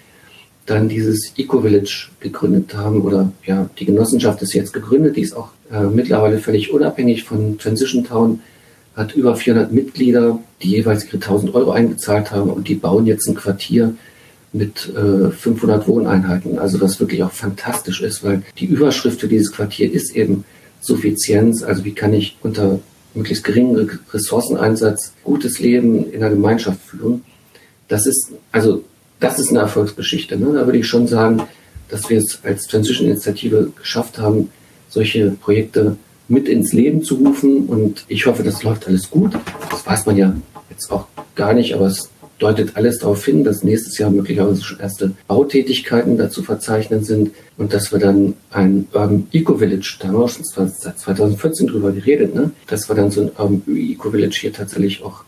[0.68, 5.50] dann dieses Eco-Village gegründet haben oder ja, die Genossenschaft ist jetzt gegründet, die ist auch
[5.72, 8.42] äh, mittlerweile völlig unabhängig von Transition Town,
[8.96, 13.28] hat über 400 Mitglieder, die jeweils ihre 1000 Euro eingezahlt haben und die bauen jetzt
[13.28, 13.96] ein Quartier
[14.54, 16.60] mit äh, 500 Wohneinheiten.
[16.60, 20.46] Also was wirklich auch fantastisch ist, weil die Überschrift für dieses Quartier ist eben
[20.82, 21.64] Suffizienz.
[21.64, 22.80] Also wie kann ich unter
[23.18, 27.24] möglichst geringem Ressourceneinsatz gutes Leben in der Gemeinschaft führen.
[27.88, 28.84] Das ist also
[29.20, 30.38] das ist eine Erfolgsgeschichte.
[30.38, 30.54] Ne?
[30.54, 31.42] Da würde ich schon sagen,
[31.90, 34.50] dass wir es als Transition-Initiative geschafft haben,
[34.90, 37.68] solche Projekte mit ins Leben zu rufen.
[37.68, 39.34] Und ich hoffe, das läuft alles gut.
[39.70, 40.36] Das weiß man ja
[40.70, 44.80] jetzt auch gar nicht, aber es deutet alles darauf hin, dass nächstes Jahr möglicherweise schon
[44.80, 50.18] erste Bautätigkeiten dazu verzeichnen sind und dass wir dann ein Urban Eco Village, da haben
[50.18, 52.52] wir auch schon seit 2014 drüber geredet, ne?
[52.68, 55.24] dass wir dann so ein Urban Eco Village hier tatsächlich auch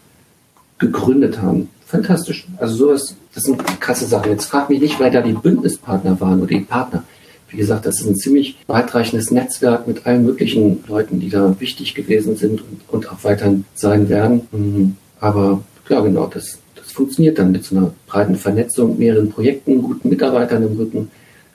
[0.79, 1.69] gegründet haben.
[1.85, 2.47] Fantastisch.
[2.57, 4.31] Also sowas, das sind krasse Sachen.
[4.31, 7.03] Jetzt frag mich nicht, wer da die Bündnispartner waren oder die Partner.
[7.49, 11.95] Wie gesagt, das ist ein ziemlich weitreichendes Netzwerk mit allen möglichen Leuten, die da wichtig
[11.95, 14.41] gewesen sind und, und auch weiterhin sein werden.
[14.51, 14.95] Mhm.
[15.19, 20.09] Aber ja, genau, das, das funktioniert dann mit so einer breiten Vernetzung, mehreren Projekten, guten
[20.09, 21.09] Mitarbeitern im Rücken,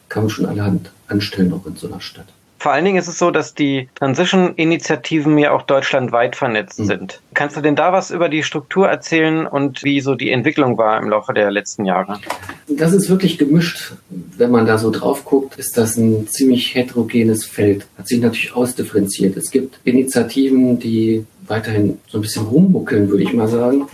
[0.08, 2.26] kann man schon allerhand anstellen, auch in so einer Stadt.
[2.64, 6.86] Vor allen Dingen ist es so, dass die Transition-Initiativen ja auch deutschlandweit vernetzt mhm.
[6.86, 7.20] sind.
[7.34, 10.98] Kannst du denn da was über die Struktur erzählen und wie so die Entwicklung war
[10.98, 12.20] im Laufe der letzten Jahre?
[12.66, 13.92] Das ist wirklich gemischt.
[14.08, 17.86] Wenn man da so drauf guckt, ist das ein ziemlich heterogenes Feld.
[17.98, 19.36] Hat sich natürlich ausdifferenziert.
[19.36, 23.88] Es gibt Initiativen, die weiterhin so ein bisschen rummuckeln, würde ich mal sagen.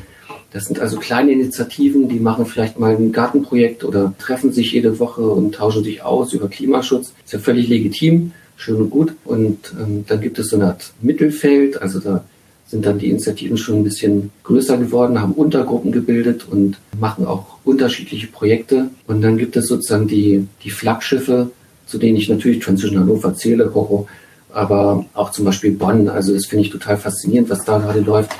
[0.52, 5.00] Das sind also kleine Initiativen, die machen vielleicht mal ein Gartenprojekt oder treffen sich jede
[5.00, 7.12] Woche und tauschen sich aus über Klimaschutz.
[7.24, 8.30] Ist ja völlig legitim
[8.60, 9.14] schön und gut.
[9.24, 12.24] Und ähm, dann gibt es so eine Art Mittelfeld, also da
[12.66, 17.58] sind dann die Initiativen schon ein bisschen größer geworden, haben Untergruppen gebildet und machen auch
[17.64, 18.90] unterschiedliche Projekte.
[19.08, 21.50] Und dann gibt es sozusagen die, die Flaggschiffe,
[21.86, 24.06] zu denen ich natürlich Transition Hannover zähle, Hoho,
[24.52, 26.08] aber auch zum Beispiel Bonn.
[26.08, 28.30] Also das finde ich total faszinierend, was da gerade läuft.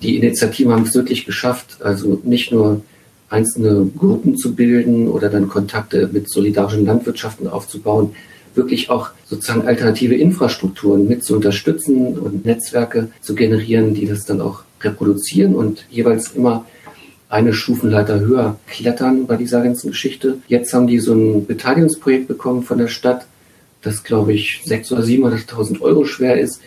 [0.00, 2.80] Die Initiativen haben es wirklich geschafft, also nicht nur
[3.28, 8.14] einzelne Gruppen zu bilden oder dann Kontakte mit solidarischen Landwirtschaften aufzubauen,
[8.54, 14.40] wirklich auch sozusagen alternative Infrastrukturen mit zu unterstützen und Netzwerke zu generieren, die das dann
[14.40, 16.66] auch reproduzieren und jeweils immer
[17.28, 20.38] eine Stufenleiter höher klettern bei dieser ganzen Geschichte.
[20.48, 23.26] Jetzt haben die so ein Beteiligungsprojekt bekommen von der Stadt,
[23.80, 26.60] das glaube ich 600.000 oder 700.000 Euro schwer ist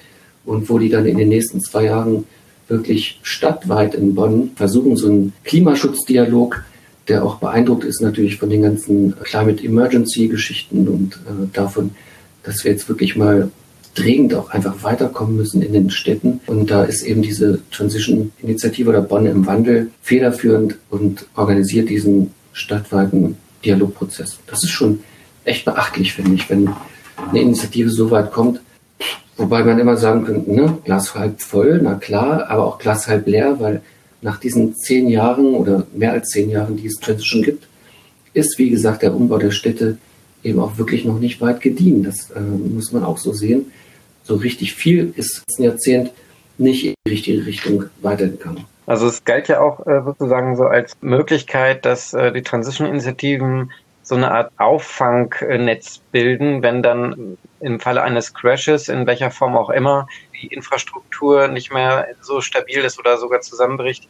[0.44, 2.26] und wo die dann in den nächsten zwei Jahren
[2.68, 6.64] wirklich stadtweit in Bonn versuchen, so einen Klimaschutzdialog
[7.08, 11.92] der auch beeindruckt ist natürlich von den ganzen Climate Emergency Geschichten und äh, davon,
[12.44, 13.52] dass wir jetzt wirklich mal
[13.96, 16.42] dringend auch einfach weiterkommen müssen in den Städten.
[16.48, 23.38] Und da ist eben diese Transition-Initiative oder Bonn im Wandel federführend und organisiert diesen stadtweiten
[23.64, 24.38] Dialogprozess.
[24.48, 25.00] Das ist schon
[25.46, 26.70] echt beachtlich, finde ich, wenn
[27.30, 28.60] eine Initiative so weit kommt.
[29.38, 33.28] Wobei man immer sagen könnte, ne, Glas halb voll, na klar, aber auch Glas halb
[33.28, 33.82] leer, weil
[34.26, 37.68] nach diesen zehn Jahren oder mehr als zehn Jahren, die es Transition gibt,
[38.34, 40.00] ist, wie gesagt, der Umbau der Städte
[40.44, 42.04] eben auch wirklich noch nicht weit gediehen.
[42.04, 43.72] Das äh, muss man auch so sehen.
[44.24, 46.12] So richtig viel ist ein Jahrzehnt
[46.58, 48.66] nicht in die richtige Richtung weitergegangen.
[48.88, 54.16] Also es galt ja auch äh, sozusagen so als Möglichkeit, dass äh, die Transition-Initiativen so
[54.16, 60.08] eine Art Auffangnetz bilden, wenn dann im Falle eines Crashes, in welcher Form auch immer,
[60.42, 64.08] die Infrastruktur nicht mehr so stabil ist oder sogar zusammenbricht,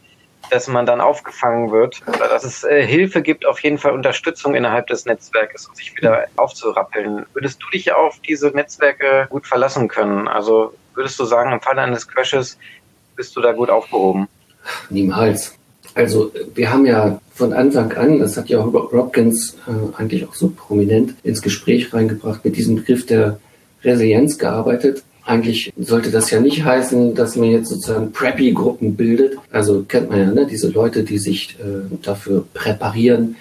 [0.50, 4.54] dass man dann aufgefangen wird oder dass es äh, Hilfe gibt, auf jeden Fall Unterstützung
[4.54, 7.26] innerhalb des Netzwerkes, um sich wieder aufzurappeln.
[7.34, 10.28] Würdest du dich auf diese Netzwerke gut verlassen können?
[10.28, 12.58] Also würdest du sagen, im Falle eines Crashes
[13.16, 14.28] bist du da gut aufgehoben?
[14.90, 15.54] Niemals.
[15.94, 20.34] Also wir haben ja von Anfang an, das hat ja auch Robkins äh, eigentlich auch
[20.34, 23.38] so prominent ins Gespräch reingebracht, mit diesem Begriff der
[23.82, 25.02] Resilienz gearbeitet.
[25.26, 29.36] Eigentlich sollte das ja nicht heißen, dass man jetzt sozusagen Preppy-Gruppen bildet.
[29.50, 30.46] Also kennt man ja, ne?
[30.46, 33.36] diese Leute, die sich äh, dafür präparieren,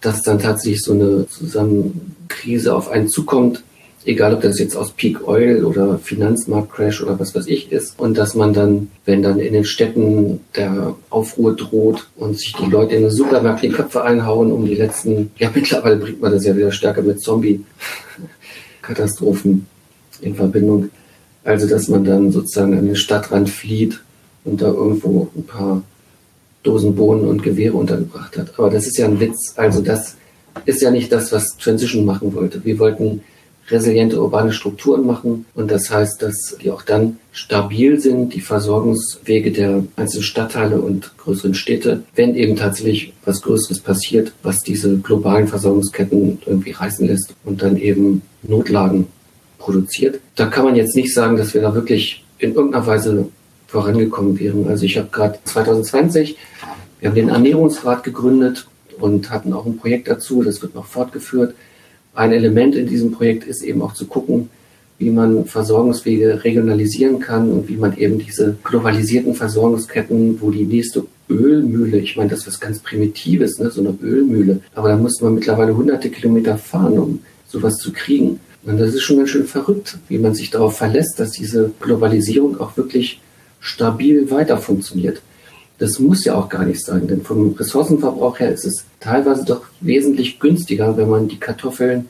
[0.00, 3.64] dass dann tatsächlich so eine Zusammenkrise auf einen zukommt
[4.04, 8.18] egal ob das jetzt aus Peak Oil oder Finanzmarktcrash oder was weiß ich ist, und
[8.18, 12.94] dass man dann, wenn dann in den Städten der Aufruhr droht und sich die Leute
[12.94, 16.54] in den Supermarkt die Köpfe einhauen, um die letzten, ja mittlerweile bringt man das ja
[16.56, 19.66] wieder stärker mit Zombie-Katastrophen
[20.20, 20.90] in Verbindung.
[21.44, 24.00] Also dass man dann sozusagen an den Stadtrand flieht
[24.44, 25.82] und da irgendwo ein paar
[26.62, 28.58] Dosen Bohnen und Gewehre untergebracht hat.
[28.58, 29.52] Aber das ist ja ein Witz.
[29.56, 30.16] Also das
[30.64, 32.64] ist ja nicht das, was Transition machen wollte.
[32.64, 33.20] Wir wollten
[33.68, 35.46] resiliente urbane Strukturen machen.
[35.54, 41.16] Und das heißt, dass die auch dann stabil sind, die Versorgungswege der einzelnen Stadtteile und
[41.18, 47.34] größeren Städte, wenn eben tatsächlich was Größeres passiert, was diese globalen Versorgungsketten irgendwie reißen lässt
[47.44, 49.06] und dann eben Notlagen
[49.64, 50.20] produziert.
[50.36, 53.28] Da kann man jetzt nicht sagen, dass wir da wirklich in irgendeiner Weise
[53.66, 54.68] vorangekommen wären.
[54.68, 56.36] Also ich habe gerade 2020,
[57.00, 58.66] wir haben den Ernährungsrat gegründet
[59.00, 61.54] und hatten auch ein Projekt dazu, das wird noch fortgeführt
[62.14, 64.48] ein Element in diesem Projekt ist eben auch zu gucken,
[64.98, 71.04] wie man Versorgungswege regionalisieren kann und wie man eben diese globalisierten Versorgungsketten, wo die nächste
[71.28, 71.98] Ölmühle.
[71.98, 73.70] Ich meine, das ist was ganz Primitives, ne?
[73.70, 74.60] so eine Ölmühle.
[74.74, 78.38] Aber da muss man mittlerweile hunderte Kilometer fahren, um sowas zu kriegen.
[78.66, 82.58] Und das ist schon ganz schön verrückt, wie man sich darauf verlässt, dass diese Globalisierung
[82.60, 83.20] auch wirklich
[83.60, 85.20] stabil weiter funktioniert.
[85.78, 89.62] Das muss ja auch gar nicht sein, denn vom Ressourcenverbrauch her ist es teilweise doch
[89.80, 92.08] wesentlich günstiger, wenn man die Kartoffeln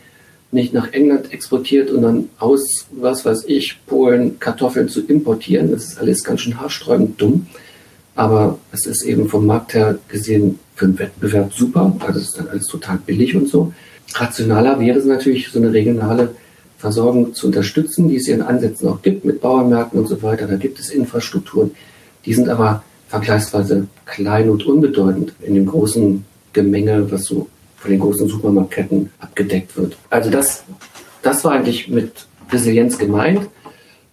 [0.52, 5.72] nicht nach England exportiert und dann aus, was weiß ich, Polen Kartoffeln zu importieren.
[5.72, 7.46] Das ist alles ganz schön haarsträubend dumm.
[8.14, 11.96] Aber es ist eben vom Markt her gesehen für den Wettbewerb super.
[12.00, 13.72] Also es ist dann alles total billig und so.
[14.14, 16.30] Rationaler wäre es natürlich, so eine regionale
[16.84, 20.46] Versorgung zu unterstützen, die es in Ansätzen auch gibt mit Bauernmärkten und so weiter.
[20.46, 21.70] Da gibt es Infrastrukturen.
[22.26, 28.00] Die sind aber vergleichsweise klein und unbedeutend in dem großen Gemenge, was so von den
[28.00, 29.96] großen Supermarktketten abgedeckt wird.
[30.10, 30.64] Also das,
[31.22, 33.48] das war eigentlich mit Resilienz gemeint,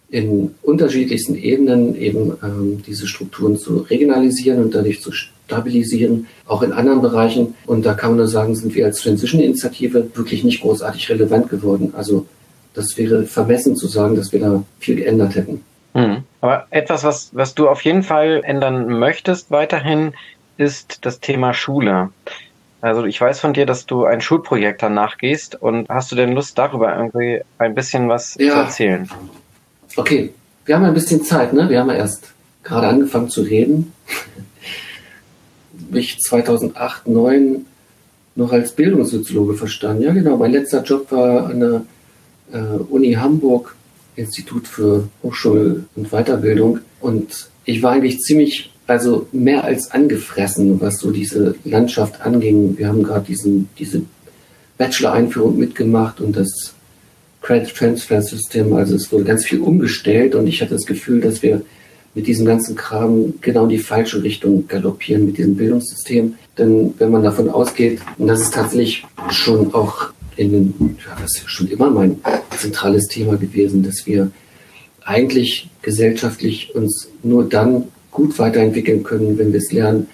[0.09, 6.71] in unterschiedlichsten Ebenen eben ähm, diese Strukturen zu regionalisieren und dadurch zu stabilisieren, auch in
[6.71, 7.55] anderen Bereichen.
[7.65, 11.93] Und da kann man nur sagen, sind wir als Transition-Initiative wirklich nicht großartig relevant geworden.
[11.97, 12.27] Also
[12.73, 15.63] das wäre vermessen zu sagen, dass wir da viel geändert hätten.
[15.93, 16.23] Hm.
[16.39, 20.13] Aber etwas, was, was du auf jeden Fall ändern möchtest weiterhin,
[20.57, 22.09] ist das Thema Schule.
[22.81, 26.33] Also ich weiß von dir, dass du ein Schulprojekt danach gehst und hast du denn
[26.33, 28.53] Lust darüber irgendwie ein bisschen was ja.
[28.53, 29.09] zu erzählen?
[29.95, 30.33] Okay,
[30.65, 31.69] wir haben ein bisschen Zeit, ne?
[31.69, 32.31] Wir haben ja erst
[32.63, 33.93] gerade angefangen zu reden.
[35.91, 37.65] Mich 2008, 2009
[38.35, 40.03] noch als Bildungssoziologe verstanden.
[40.03, 40.37] Ja, genau.
[40.37, 41.81] Mein letzter Job war an der
[42.51, 43.75] äh, Uni Hamburg,
[44.15, 46.79] Institut für Hochschul- und Weiterbildung.
[46.99, 52.77] Und ich war eigentlich ziemlich also mehr als angefressen, was so diese Landschaft anging.
[52.77, 54.01] Wir haben gerade diese
[54.77, 56.73] Bachelor-Einführung mitgemacht und das
[57.41, 61.41] Credit Transfer System, also es wurde ganz viel umgestellt und ich hatte das Gefühl, dass
[61.41, 61.61] wir
[62.13, 66.35] mit diesem ganzen Kram genau in die falsche Richtung galoppieren mit diesem Bildungssystem.
[66.57, 71.49] Denn wenn man davon ausgeht, und das ist tatsächlich schon auch in den, das ist
[71.49, 72.19] schon immer mein
[72.57, 74.31] zentrales Thema gewesen, dass wir
[75.03, 80.07] eigentlich gesellschaftlich uns nur dann gut weiterentwickeln können, wenn wir es lernen,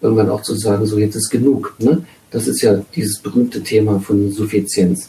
[0.00, 1.74] irgendwann auch zu sagen, so jetzt ist genug.
[1.78, 2.04] Ne?
[2.30, 5.08] Das ist ja dieses berühmte Thema von Suffizienz,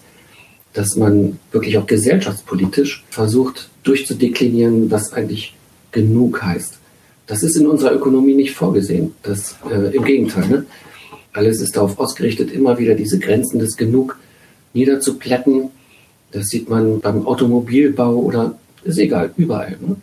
[0.74, 5.56] dass man wirklich auch gesellschaftspolitisch versucht durchzudeklinieren, was eigentlich
[5.92, 6.80] genug heißt.
[7.28, 9.14] Das ist in unserer Ökonomie nicht vorgesehen.
[9.24, 10.48] Das, äh, Im Gegenteil.
[10.48, 10.66] Ne?
[11.34, 14.18] Alles ist darauf ausgerichtet, immer wieder diese Grenzen des Genug
[14.76, 15.70] niederzuplätten.
[16.32, 19.78] Das sieht man beim Automobilbau oder ist egal, überall.
[19.80, 19.96] Ne?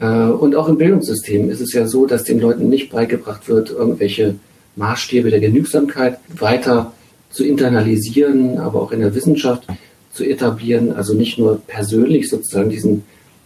[0.00, 3.70] Äh, und auch im Bildungssystem ist es ja so, dass den Leuten nicht beigebracht wird,
[3.70, 4.36] irgendwelche
[4.76, 6.92] Maßstäbe der Genügsamkeit weiter
[7.30, 9.66] zu internalisieren, aber auch in der Wissenschaft
[10.12, 10.92] zu etablieren.
[10.92, 13.04] Also nicht nur persönlich sozusagen diesen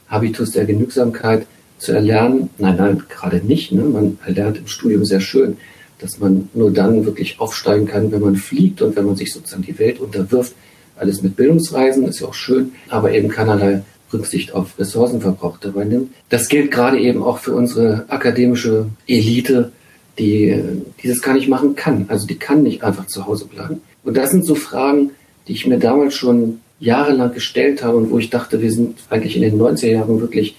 [0.09, 1.47] Habitus der Genügsamkeit
[1.79, 2.51] zu erlernen.
[2.59, 3.73] Nein, nein, gerade nicht.
[3.73, 3.83] Ne?
[3.83, 5.57] Man erlernt im Studium sehr schön,
[5.99, 9.63] dass man nur dann wirklich aufsteigen kann, wenn man fliegt und wenn man sich sozusagen
[9.63, 10.55] die Welt unterwirft.
[10.97, 16.13] Alles mit Bildungsreisen ist ja auch schön, aber eben keinerlei Rücksicht auf Ressourcenverbrauch dabei nimmt.
[16.29, 19.73] Das gilt gerade eben auch für unsere akademische Elite,
[20.19, 20.63] die
[21.03, 22.07] dieses gar nicht machen kann.
[22.09, 23.81] Also die kann nicht einfach zu Hause bleiben.
[24.05, 25.11] Und das sind so Fragen,
[25.49, 29.37] die ich mir damals schon jahrelang gestellt habe und wo ich dachte, wir sind eigentlich
[29.37, 30.57] in den 90er Jahren wirklich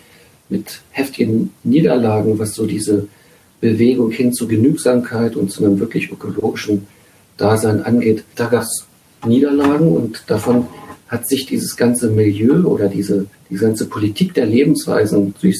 [0.50, 3.08] mit heftigen Niederlagen, was so diese
[3.62, 6.88] Bewegung hin zu Genügsamkeit und zu einem wirklich ökologischen
[7.38, 8.24] Dasein angeht.
[8.36, 8.86] Da gab es
[9.26, 10.68] Niederlagen und davon
[11.08, 15.58] hat sich dieses ganze Milieu oder diese, die ganze Politik der Lebensweisen, durch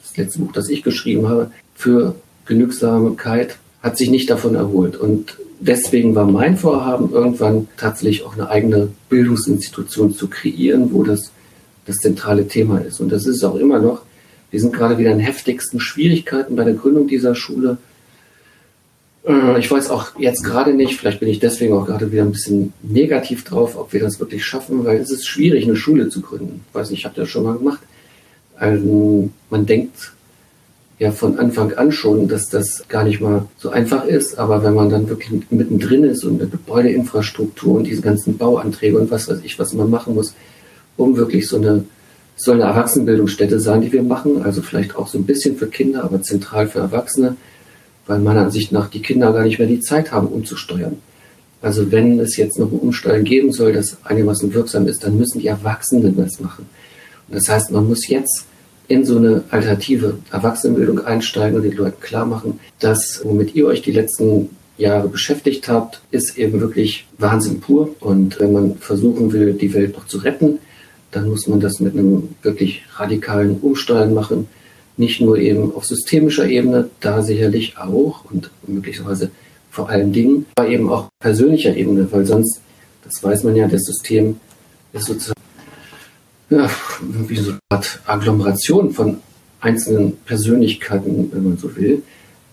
[0.00, 2.14] das letzte Buch, das ich geschrieben habe, für
[2.46, 4.96] Genügsamkeit, hat sich nicht davon erholt.
[4.96, 11.32] Und deswegen war mein Vorhaben, irgendwann tatsächlich auch eine eigene Bildungsinstitution zu kreieren, wo das
[11.86, 13.00] das zentrale Thema ist.
[13.00, 14.02] Und das ist auch immer noch.
[14.54, 17.76] Wir sind gerade wieder in heftigsten Schwierigkeiten bei der Gründung dieser Schule.
[19.26, 22.30] Äh, ich weiß auch jetzt gerade nicht, vielleicht bin ich deswegen auch gerade wieder ein
[22.30, 26.20] bisschen negativ drauf, ob wir das wirklich schaffen, weil es ist schwierig, eine Schule zu
[26.20, 26.60] gründen.
[26.68, 27.80] Ich weiß nicht, ich habe das schon mal gemacht.
[28.56, 30.12] Also man denkt
[31.00, 34.74] ja von Anfang an schon, dass das gar nicht mal so einfach ist, aber wenn
[34.74, 39.40] man dann wirklich mittendrin ist und mit Gebäudeinfrastruktur und diese ganzen Bauanträge und was weiß
[39.42, 40.32] ich, was man machen muss,
[40.96, 41.86] um wirklich so eine
[42.36, 46.04] soll eine Erwachsenenbildungsstätte sein, die wir machen, also vielleicht auch so ein bisschen für Kinder,
[46.04, 47.36] aber zentral für Erwachsene
[48.06, 50.98] weil meiner Ansicht nach die Kinder gar nicht mehr die Zeit haben, umzusteuern.
[51.62, 55.40] Also wenn es jetzt noch ein Umsteuern geben soll, das einigermaßen wirksam ist, dann müssen
[55.40, 56.66] die Erwachsenen das machen.
[57.28, 58.44] Und das heißt, man muss jetzt
[58.86, 63.80] in so eine alternative Erwachsenenbildung einsteigen und den Leuten klar machen, dass womit ihr euch
[63.80, 67.94] die letzten Jahre beschäftigt habt, ist eben wirklich Wahnsinn pur.
[68.00, 70.58] Und wenn man versuchen will, die Welt noch zu retten,
[71.14, 74.48] dann muss man das mit einem wirklich radikalen Umsteuern machen
[74.96, 79.30] nicht nur eben auf systemischer Ebene, da sicherlich auch und möglicherweise
[79.70, 82.60] vor allen Dingen, aber eben auch persönlicher Ebene, weil sonst,
[83.02, 84.38] das weiß man ja, das System
[84.92, 85.40] ist sozusagen
[86.50, 86.70] ja,
[87.26, 89.18] wie so eine Art Agglomeration von
[89.60, 92.02] einzelnen Persönlichkeiten, wenn man so will.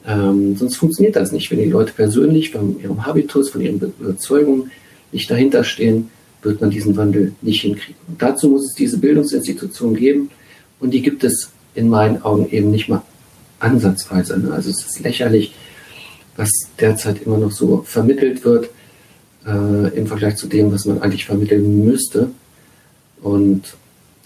[0.08, 1.52] Ähm, sonst funktioniert das nicht.
[1.52, 4.72] Wenn die Leute persönlich von ihrem Habitus, von ihren Überzeugungen
[5.12, 6.10] nicht dahinter stehen,
[6.42, 7.96] wird man diesen Wandel nicht hinkriegen.
[8.08, 10.30] Und dazu muss es diese Bildungsinstitutionen geben
[10.80, 13.04] und die gibt es in meinen Augen eben nicht mal
[13.60, 14.40] ansatzweise.
[14.40, 14.52] Ne?
[14.52, 15.54] Also es ist lächerlich,
[16.36, 18.70] was derzeit immer noch so vermittelt wird
[19.46, 22.32] äh, im Vergleich zu dem, was man eigentlich vermitteln müsste.
[23.22, 23.64] Und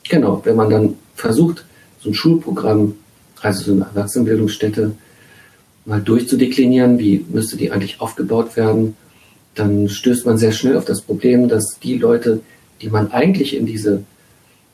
[0.09, 1.65] genau, wenn man dann versucht,
[1.99, 2.95] so ein Schulprogramm,
[3.41, 4.91] also so eine Erwachsenenbildungsstätte,
[5.85, 8.95] mal durchzudeklinieren, wie müsste die eigentlich aufgebaut werden,
[9.55, 12.41] dann stößt man sehr schnell auf das Problem, dass die Leute,
[12.81, 14.03] die man eigentlich in diese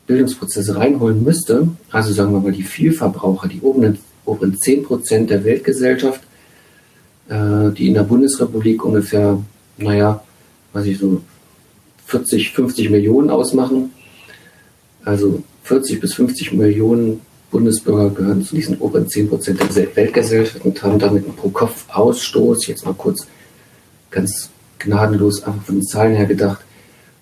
[0.08, 5.46] Bildungsprozesse reinholen müsste, also sagen wir mal die Vielverbraucher, die oberen, oberen 10 Prozent der
[5.46, 6.22] Weltgesellschaft,
[7.30, 9.42] äh, die in der Bundesrepublik ungefähr,
[9.78, 10.24] naja,
[10.74, 11.22] weiß ich so
[12.08, 13.92] 40, 50 Millionen ausmachen.
[15.06, 17.22] Also 40 bis 50 Millionen
[17.52, 22.86] Bundesbürger gehören zu diesen oberen 10 Prozent der Weltgesellschaft und haben damit einen Pro-Kopf-Ausstoß, jetzt
[22.86, 23.28] mal kurz
[24.10, 24.51] ganz
[24.84, 26.62] gnadenlos einfach von den Zahlen her gedacht,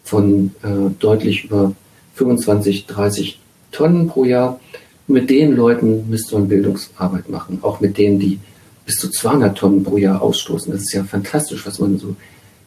[0.04, 1.74] von äh, deutlich über
[2.16, 3.40] 25, 30
[3.72, 4.60] Tonnen pro Jahr.
[5.08, 8.40] Mit den Leuten müsste man Bildungsarbeit machen, auch mit denen, die
[8.86, 10.72] bis zu 200 Tonnen pro Jahr ausstoßen.
[10.72, 12.16] Das ist ja fantastisch, was man so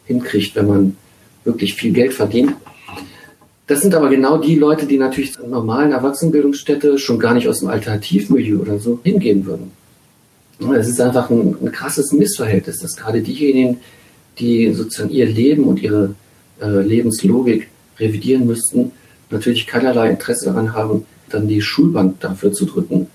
[0.05, 0.97] hinkriegt, wenn man
[1.43, 2.53] wirklich viel Geld verdient.
[3.67, 7.59] Das sind aber genau die Leute, die natürlich zur normalen Erwachsenenbildungsstätte schon gar nicht aus
[7.59, 9.71] dem Alternativmilieu oder so hingehen würden.
[10.75, 13.79] Es ist einfach ein, ein, krasses Missverhältnis, dass gerade diejenigen,
[14.39, 16.15] die sozusagen ihr Leben und ihre
[16.61, 17.69] äh, Lebenslogik
[17.99, 18.91] revidieren müssten,
[19.29, 23.07] natürlich keinerlei Interesse daran haben, dann die Schulbank dafür zu drücken,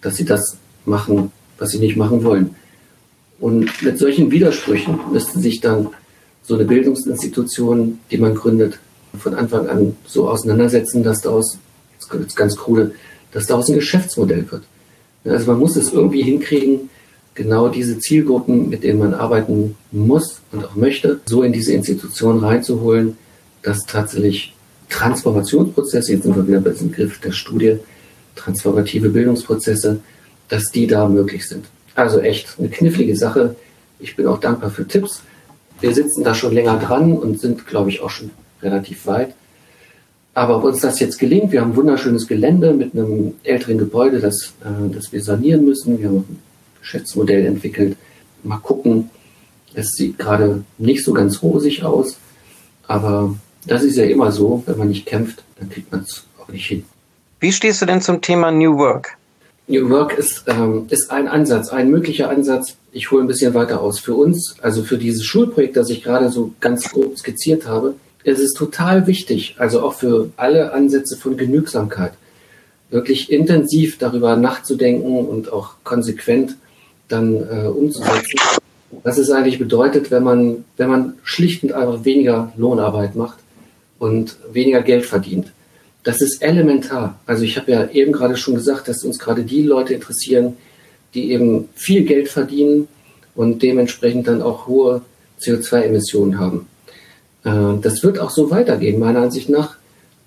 [0.00, 2.54] dass sie das machen, was sie nicht machen wollen.
[3.38, 5.88] Und mit solchen Widersprüchen müsste sich dann
[6.42, 8.78] so eine Bildungsinstitution, die man gründet,
[9.18, 11.58] von Anfang an so auseinandersetzen, dass daraus,
[12.18, 12.92] jetzt ganz krude,
[13.32, 14.62] dass daraus ein Geschäftsmodell wird.
[15.24, 16.90] Also man muss es irgendwie hinkriegen,
[17.34, 22.40] genau diese Zielgruppen, mit denen man arbeiten muss und auch möchte, so in diese Institution
[22.44, 23.16] reinzuholen,
[23.62, 24.54] dass tatsächlich
[24.88, 27.78] Transformationsprozesse, jetzt sind wir wieder bei diesem Begriff der Studie,
[28.36, 30.00] transformative Bildungsprozesse,
[30.48, 31.64] dass die da möglich sind.
[31.94, 33.56] Also echt eine knifflige Sache.
[33.98, 35.22] Ich bin auch dankbar für Tipps.
[35.80, 38.30] Wir sitzen da schon länger dran und sind, glaube ich, auch schon
[38.62, 39.34] relativ weit.
[40.34, 44.20] Aber ob uns das jetzt gelingt, wir haben ein wunderschönes Gelände mit einem älteren Gebäude,
[44.20, 45.98] das, äh, das wir sanieren müssen.
[46.00, 46.38] Wir haben
[46.82, 47.96] Geschäftsmodell entwickelt.
[48.42, 49.10] Mal gucken.
[49.74, 52.18] Es sieht gerade nicht so ganz rosig aus,
[52.86, 53.34] aber
[53.66, 56.66] das ist ja immer so, wenn man nicht kämpft, dann kriegt man es auch nicht
[56.66, 56.84] hin.
[57.40, 59.16] Wie stehst du denn zum Thema New Work?
[59.68, 62.76] New Work ist, ähm, ist ein Ansatz, ein möglicher Ansatz.
[62.90, 64.00] Ich hole ein bisschen weiter aus.
[64.00, 68.40] Für uns, also für dieses Schulprojekt, das ich gerade so ganz grob skizziert habe, ist
[68.40, 72.12] es total wichtig, also auch für alle Ansätze von Genügsamkeit,
[72.90, 76.56] wirklich intensiv darüber nachzudenken und auch konsequent
[77.12, 78.38] dann äh, umzusetzen,
[79.02, 83.38] was es eigentlich bedeutet, wenn man, wenn man schlicht und einfach weniger Lohnarbeit macht
[83.98, 85.52] und weniger Geld verdient.
[86.04, 87.18] Das ist elementar.
[87.26, 90.56] Also ich habe ja eben gerade schon gesagt, dass uns gerade die Leute interessieren,
[91.14, 92.88] die eben viel Geld verdienen
[93.34, 95.02] und dementsprechend dann auch hohe
[95.40, 96.66] CO2-Emissionen haben.
[97.44, 99.76] Äh, das wird auch so weitergehen, meiner Ansicht nach,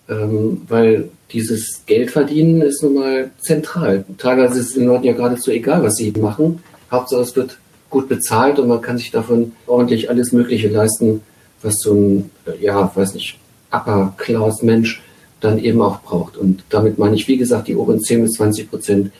[0.09, 4.05] ähm, weil dieses Geldverdienen ist nun mal zentral.
[4.17, 6.63] Teilweise ist es den Leuten ja geradezu egal, was sie machen.
[6.91, 7.57] Hauptsache es wird
[7.89, 11.21] gut bezahlt und man kann sich davon ordentlich alles Mögliche leisten,
[11.61, 13.39] was so ein, ja, weiß nicht,
[13.71, 15.01] Upper-Class-Mensch
[15.39, 16.37] dann eben auch braucht.
[16.37, 19.11] Und damit meine ich, wie gesagt, die oberen 10 bis 20 Prozent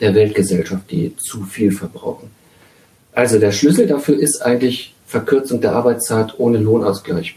[0.00, 2.30] der Weltgesellschaft, die zu viel verbrauchen.
[3.12, 7.36] Also der Schlüssel dafür ist eigentlich Verkürzung der Arbeitszeit ohne Lohnausgleich.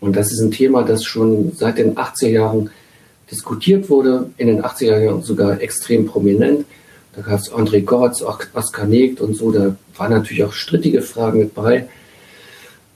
[0.00, 2.70] Und das ist ein Thema, das schon seit den 80er Jahren
[3.30, 6.64] diskutiert wurde, in den 80er Jahren sogar extrem prominent.
[7.18, 11.40] Da gab es André Gortz, Oskar Negt und so, da waren natürlich auch strittige Fragen
[11.40, 11.88] mit bei.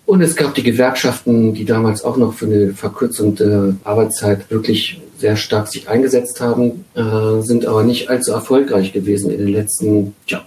[0.07, 5.01] Und es gab die Gewerkschaften, die damals auch noch für eine Verkürzung der Arbeitszeit wirklich
[5.19, 10.15] sehr stark sich eingesetzt haben, äh, sind aber nicht allzu erfolgreich gewesen in den letzten,
[10.29, 10.45] ja,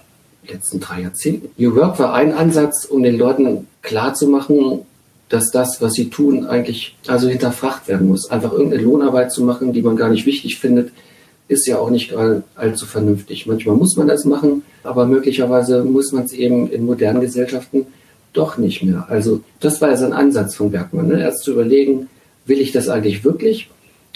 [0.48, 1.50] letzten drei Jahrzehnten.
[1.58, 4.86] New Work war ein Ansatz, um den Leuten klarzumachen,
[5.28, 8.30] dass das, was sie tun, eigentlich also hinterfragt werden muss.
[8.30, 10.92] Einfach irgendeine Lohnarbeit zu machen, die man gar nicht wichtig findet,
[11.48, 12.14] ist ja auch nicht
[12.56, 13.46] allzu vernünftig.
[13.46, 17.86] Manchmal muss man das machen, aber möglicherweise muss man es eben in modernen Gesellschaften
[18.32, 19.06] doch nicht mehr.
[19.08, 21.20] Also das war ja so ein Ansatz von Bergmann, ne?
[21.20, 22.08] erst zu überlegen,
[22.46, 23.70] will ich das eigentlich wirklich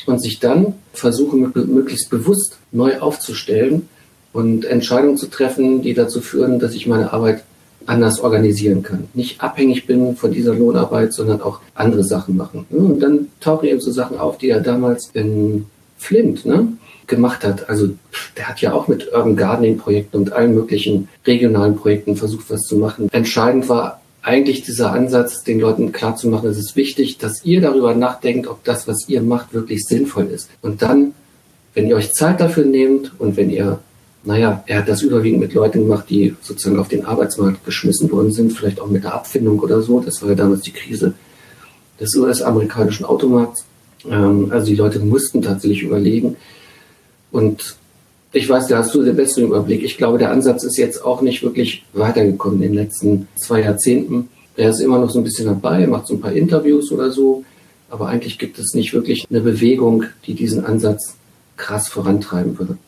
[0.07, 3.89] und sich dann versuchen, möglichst bewusst neu aufzustellen
[4.33, 7.43] und Entscheidungen zu treffen, die dazu führen, dass ich meine Arbeit
[7.87, 9.09] anders organisieren kann.
[9.15, 12.67] Nicht abhängig bin von dieser Lohnarbeit, sondern auch andere Sachen machen.
[12.71, 15.67] Und dann tauchen eben so Sachen auf, die er damals in
[15.99, 16.69] Flint ne,
[17.11, 17.69] gemacht hat.
[17.69, 17.91] Also
[18.39, 22.63] der hat ja auch mit Urban Gardening Projekten und allen möglichen regionalen Projekten versucht, was
[22.63, 23.09] zu machen.
[23.13, 28.47] Entscheidend war eigentlich dieser Ansatz, den Leuten klarzumachen, es ist wichtig, dass ihr darüber nachdenkt,
[28.47, 30.49] ob das, was ihr macht, wirklich sinnvoll ist.
[30.63, 31.13] Und dann,
[31.75, 33.81] wenn ihr euch Zeit dafür nehmt und wenn ihr
[34.23, 38.33] naja, er hat das überwiegend mit Leuten gemacht, die sozusagen auf den Arbeitsmarkt geschmissen worden
[38.33, 40.01] sind, vielleicht auch mit der Abfindung oder so.
[40.01, 41.15] Das war ja damals die Krise
[41.99, 43.65] des US-amerikanischen Automarkts.
[44.09, 46.37] Ähm, also die Leute mussten tatsächlich überlegen.
[47.31, 47.77] Und
[48.33, 49.83] ich weiß, da hast du den besten Überblick.
[49.83, 54.29] Ich glaube, der Ansatz ist jetzt auch nicht wirklich weitergekommen in den letzten zwei Jahrzehnten.
[54.57, 57.45] Er ist immer noch so ein bisschen dabei, macht so ein paar Interviews oder so.
[57.89, 61.17] Aber eigentlich gibt es nicht wirklich eine Bewegung, die diesen Ansatz
[61.57, 62.79] krass vorantreiben würde.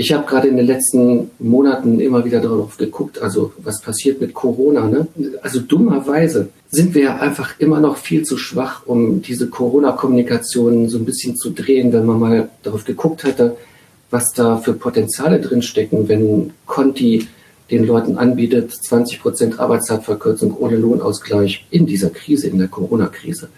[0.00, 4.32] Ich habe gerade in den letzten Monaten immer wieder darauf geguckt, also was passiert mit
[4.32, 4.86] Corona.
[4.86, 5.08] Ne?
[5.42, 11.04] Also dummerweise sind wir einfach immer noch viel zu schwach, um diese Corona-Kommunikation so ein
[11.04, 13.56] bisschen zu drehen, wenn man mal darauf geguckt hätte,
[14.08, 17.26] was da für Potenziale drinstecken, wenn Conti
[17.68, 23.48] den Leuten anbietet, 20 Prozent Arbeitszeitverkürzung ohne Lohnausgleich in dieser Krise, in der Corona-Krise.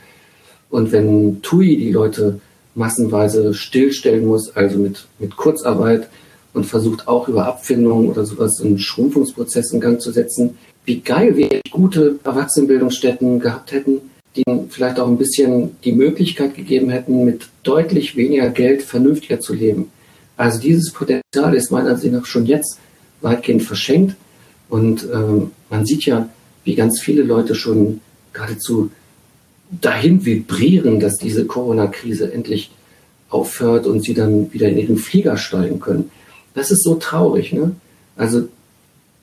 [0.70, 2.40] Und wenn TUI die Leute
[2.74, 6.08] massenweise stillstellen muss, also mit, mit Kurzarbeit,
[6.52, 10.58] und versucht auch über Abfindungen oder sowas einen Schrumpfungsprozess in Gang zu setzen.
[10.84, 14.00] Wie geil wir gute Erwachsenenbildungsstätten gehabt hätten,
[14.36, 19.54] die vielleicht auch ein bisschen die Möglichkeit gegeben hätten, mit deutlich weniger Geld vernünftiger zu
[19.54, 19.90] leben.
[20.36, 22.78] Also dieses Potenzial ist meiner Ansicht nach schon jetzt
[23.20, 24.16] weitgehend verschenkt.
[24.68, 26.28] Und ähm, man sieht ja,
[26.64, 28.00] wie ganz viele Leute schon
[28.32, 28.90] geradezu
[29.70, 32.70] dahin vibrieren, dass diese Corona-Krise endlich
[33.28, 36.10] aufhört und sie dann wieder in ihren Flieger steigen können.
[36.54, 37.52] Das ist so traurig.
[37.52, 37.72] Ne?
[38.16, 38.48] Also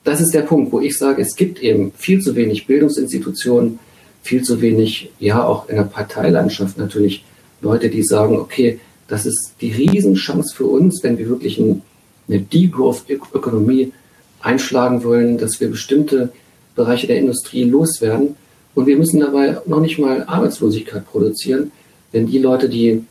[0.03, 3.79] das ist der Punkt, wo ich sage, es gibt eben viel zu wenig Bildungsinstitutionen,
[4.23, 7.25] viel zu wenig, ja auch in der Parteilandschaft natürlich
[7.61, 13.93] Leute, die sagen, okay, das ist die Riesenchance für uns, wenn wir wirklich eine Degrowth-Ökonomie
[14.41, 16.31] einschlagen wollen, dass wir bestimmte
[16.75, 18.35] Bereiche der Industrie loswerden.
[18.75, 21.71] Und wir müssen dabei noch nicht mal Arbeitslosigkeit produzieren,
[22.11, 23.03] wenn die Leute, die,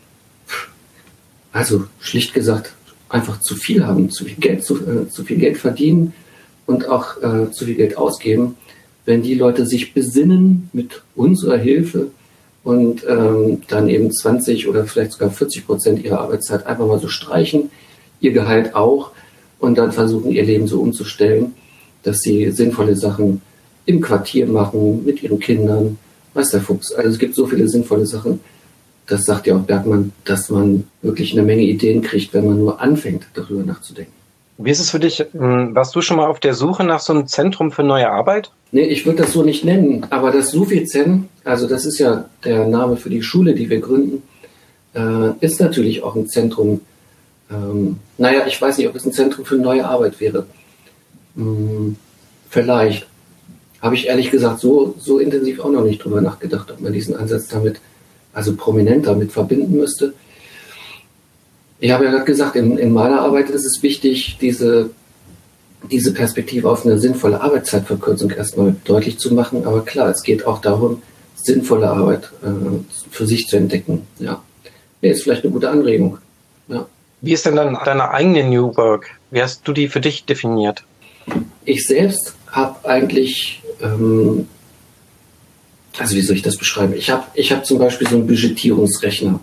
[1.53, 2.76] also schlicht gesagt,
[3.09, 6.13] einfach zu viel haben, zu viel Geld, zu, äh, zu viel Geld verdienen
[6.67, 8.57] und auch äh, zu viel Geld ausgeben,
[9.05, 12.09] wenn die Leute sich besinnen mit unserer Hilfe
[12.65, 17.09] und ähm, dann eben 20 oder vielleicht sogar 40 Prozent ihrer Arbeitszeit einfach mal so
[17.09, 17.71] streichen,
[18.21, 19.13] ihr Gehalt auch
[19.61, 21.55] und dann versuchen, ihr Leben so umzustellen,
[22.03, 23.41] dass sie sinnvolle Sachen
[23.87, 25.99] im Quartier machen, mit ihren Kindern,
[26.35, 26.93] weiß der Fuchs.
[26.93, 28.41] Also es gibt so viele sinnvolle Sachen,
[29.07, 32.81] das sagt ja auch Bergmann, dass man wirklich eine Menge Ideen kriegt, wenn man nur
[32.81, 34.13] anfängt, darüber nachzudenken.
[34.59, 35.25] Wie ist es für dich?
[35.33, 38.51] Hm, warst du schon mal auf der Suche nach so einem Zentrum für neue Arbeit?
[38.73, 42.67] Nee, ich würde das so nicht nennen, aber das Sufizen, also das ist ja der
[42.67, 44.23] Name für die Schule, die wir gründen,
[44.95, 46.81] äh, ist natürlich auch ein Zentrum.
[47.51, 50.47] Ähm, naja, ich weiß nicht, ob es ein Zentrum für neue Arbeit wäre.
[51.37, 51.97] Hm,
[52.49, 53.07] vielleicht.
[53.83, 57.15] Habe ich ehrlich gesagt so, so intensiv auch noch nicht drüber nachgedacht, ob man diesen
[57.15, 57.79] Ansatz damit
[58.37, 60.13] also prominent damit verbinden müsste.
[61.81, 64.91] Ich habe ja gerade gesagt, in, in meiner Arbeit ist es wichtig, diese,
[65.91, 69.65] diese Perspektive auf eine sinnvolle Arbeitszeitverkürzung erstmal deutlich zu machen.
[69.65, 71.03] Aber klar, es geht auch darum,
[71.35, 72.49] sinnvolle Arbeit äh,
[73.11, 74.07] für sich zu entdecken.
[74.19, 74.43] Ja.
[75.01, 76.19] ja, ist vielleicht eine gute Anregung.
[76.69, 76.87] Ja.
[77.23, 79.13] Wie ist denn dann deine eigene New Work?
[79.31, 80.85] Wie hast du die für dich definiert?
[81.65, 84.47] Ich selbst habe eigentlich ähm,
[85.99, 86.95] also wie soll ich das beschreiben?
[86.97, 89.41] Ich habe ich hab zum Beispiel so einen Budgetierungsrechner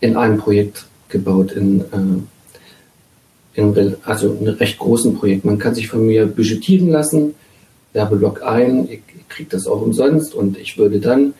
[0.00, 5.44] in einem Projekt gebaut, in, äh, in also einem recht großen Projekt.
[5.44, 7.34] Man kann sich von mir budgetieren lassen,
[7.92, 11.34] Werbelog ein, ich kriege das auch umsonst und ich würde dann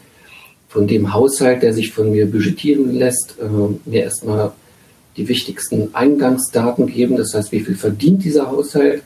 [0.68, 4.52] von dem Haushalt, der sich von mir budgetieren lässt, äh, mir erstmal
[5.16, 7.16] die wichtigsten Eingangsdaten geben.
[7.16, 9.02] Das heißt, wie viel verdient dieser Haushalt?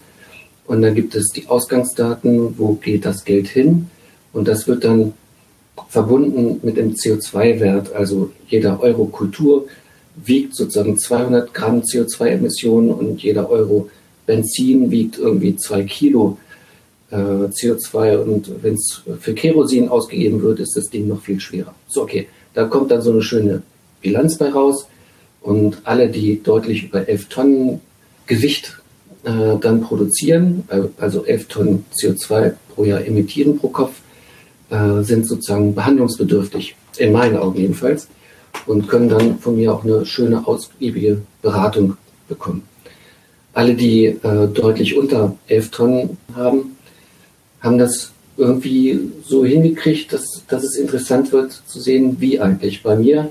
[0.66, 3.88] Und dann gibt es die Ausgangsdaten, wo geht das Geld hin?
[4.32, 5.14] Und das wird dann
[5.89, 7.93] verbunden mit dem CO2-Wert.
[7.95, 9.66] Also jeder Euro Kultur
[10.16, 13.89] wiegt sozusagen 200 Gramm CO2-Emissionen und jeder Euro
[14.27, 16.39] Benzin wiegt irgendwie zwei Kilo
[17.11, 18.18] äh, CO2.
[18.18, 21.75] Und wenn es für Kerosin ausgegeben wird, ist das Ding noch viel schwerer.
[21.89, 23.62] So, okay, da kommt dann so eine schöne
[24.01, 24.87] Bilanz bei raus.
[25.41, 27.81] Und alle, die deutlich über 11 Tonnen
[28.27, 28.79] Gewicht
[29.25, 30.64] äh, dann produzieren,
[30.99, 34.01] also 11 Tonnen CO2 pro Jahr emittieren pro Kopf,
[34.73, 38.09] äh, sind sozusagen behandlungsbedürftig, in meinen Augen jedenfalls.
[38.66, 41.97] und können dann von mir auch eine schöne, ausgiebige Beratung
[42.29, 42.62] bekommen.
[43.55, 46.77] Alle, die äh, deutlich unter 11 Tonnen haben,
[47.61, 52.83] haben das irgendwie so hingekriegt, dass, dass es interessant wird zu sehen, wie eigentlich.
[52.83, 53.31] Bei mir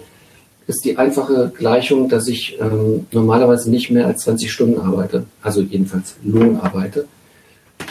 [0.67, 5.61] ist die einfache Gleichung, dass ich ähm, normalerweise nicht mehr als 20 Stunden arbeite, also
[5.61, 7.07] jedenfalls Lohn arbeite.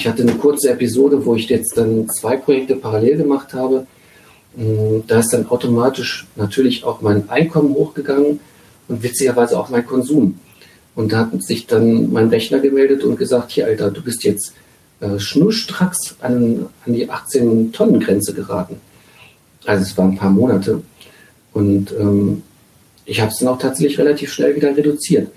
[0.01, 3.87] Ich hatte eine kurze Episode, wo ich jetzt dann zwei Projekte parallel gemacht habe.
[4.59, 8.41] Ähm, da ist dann automatisch natürlich auch mein Einkommen hochgegangen
[8.89, 10.41] und witzigerweise auch mein Konsum.
[10.95, 14.55] Und da hat sich dann mein Rechner gemeldet und gesagt, hier Alter, du bist jetzt
[15.01, 18.77] äh, schnurstracks an, an die 18-Tonnen-Grenze geraten.
[19.67, 20.81] Also es waren ein paar Monate.
[21.53, 22.43] Und ähm,
[23.05, 25.29] ich habe es dann auch tatsächlich relativ schnell wieder reduziert.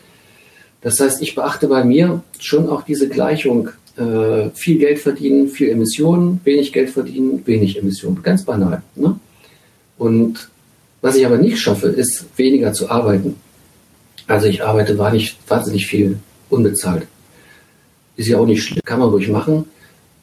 [0.80, 5.69] Das heißt, ich beachte bei mir schon auch diese Gleichung, äh, viel Geld verdienen, viel
[5.69, 8.21] Emissionen, wenig Geld verdienen, wenig Emissionen.
[8.23, 8.81] Ganz banal.
[8.95, 9.19] Ne?
[9.97, 10.49] Und
[11.01, 13.35] was ich aber nicht schaffe, ist weniger zu arbeiten.
[14.27, 16.17] Also ich arbeite wahnsinnig, wahnsinnig viel
[16.49, 17.07] unbezahlt.
[18.15, 19.65] Ist ja auch nicht schlimm, kann man ruhig machen.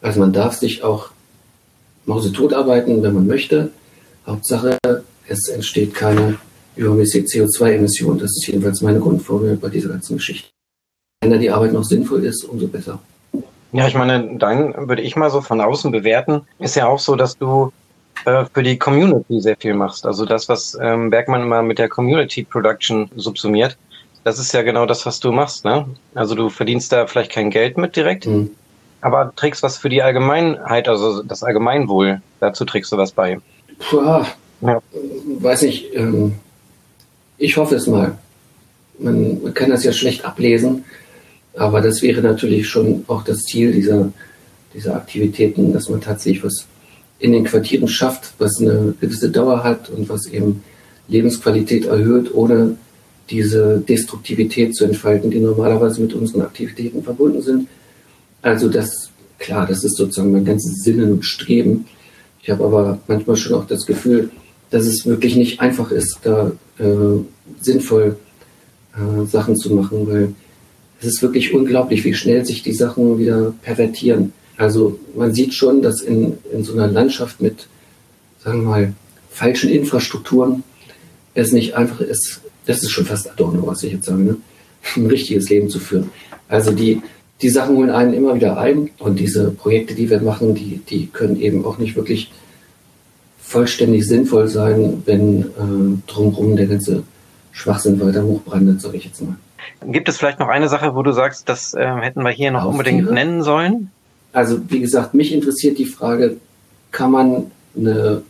[0.01, 1.11] Also man darf sich auch
[2.05, 3.71] mausetot arbeiten, wenn man möchte.
[4.25, 4.77] Hauptsache,
[5.27, 6.37] es entsteht keine
[6.75, 8.17] übermäßige CO2-Emission.
[8.17, 10.49] Das ist jedenfalls meine Grundformel bei dieser ganzen Geschichte.
[11.21, 12.99] Wenn da die Arbeit noch sinnvoll ist, umso besser.
[13.73, 17.15] Ja, ich meine, dann würde ich mal so von außen bewerten, ist ja auch so,
[17.15, 17.71] dass du
[18.25, 20.05] äh, für die Community sehr viel machst.
[20.05, 23.77] Also das, was ähm, Bergmann immer mit der Community Production subsumiert,
[24.23, 25.85] das ist ja genau das, was du machst, ne?
[26.13, 28.51] Also du verdienst da vielleicht kein Geld mit direkt, mhm.
[29.01, 32.21] aber trägst was für die Allgemeinheit, also das Allgemeinwohl.
[32.39, 33.39] Dazu trägst du was bei.
[33.79, 34.23] Puh,
[34.61, 34.79] ja.
[35.39, 35.95] weiß nicht.
[35.95, 36.35] Ähm,
[37.37, 38.17] ich hoffe es mal.
[38.99, 40.85] Man, man kann das ja schlecht ablesen,
[41.55, 44.11] aber das wäre natürlich schon auch das Ziel dieser,
[44.73, 46.65] dieser Aktivitäten, dass man tatsächlich was
[47.19, 50.63] in den Quartieren schafft, was eine gewisse Dauer hat und was eben
[51.07, 52.77] Lebensqualität erhöht, ohne
[53.29, 57.67] diese Destruktivität zu entfalten, die normalerweise mit unseren Aktivitäten verbunden sind.
[58.41, 61.85] Also das, klar, das ist sozusagen mein ganzes Sinnen und Streben.
[62.41, 64.31] Ich habe aber manchmal schon auch das Gefühl,
[64.71, 66.85] dass es wirklich nicht einfach ist, da äh,
[67.61, 68.17] sinnvoll
[68.95, 70.33] äh, Sachen zu machen, weil
[71.01, 74.33] es ist wirklich unglaublich, wie schnell sich die Sachen wieder pervertieren.
[74.55, 77.67] Also man sieht schon, dass in, in so einer Landschaft mit,
[78.43, 78.93] sagen wir mal,
[79.29, 80.63] falschen Infrastrukturen
[81.33, 84.37] es nicht einfach ist, das ist schon fast Adorno, was ich jetzt sage, ne?
[84.95, 86.11] ein richtiges Leben zu führen.
[86.47, 87.01] Also die,
[87.41, 91.07] die Sachen holen einen immer wieder ein und diese Projekte, die wir machen, die, die
[91.07, 92.31] können eben auch nicht wirklich
[93.41, 97.03] vollständig sinnvoll sein, wenn äh, drumherum der ganze
[97.51, 99.35] Schwachsinn weiter hochbrandet, sage ich jetzt mal.
[99.85, 102.65] Gibt es vielleicht noch eine Sache, wo du sagst, das äh, hätten wir hier noch
[102.65, 102.71] Auftiere?
[102.71, 103.91] unbedingt nennen sollen?
[104.33, 106.37] Also wie gesagt, mich interessiert die Frage,
[106.91, 108.23] kann man eine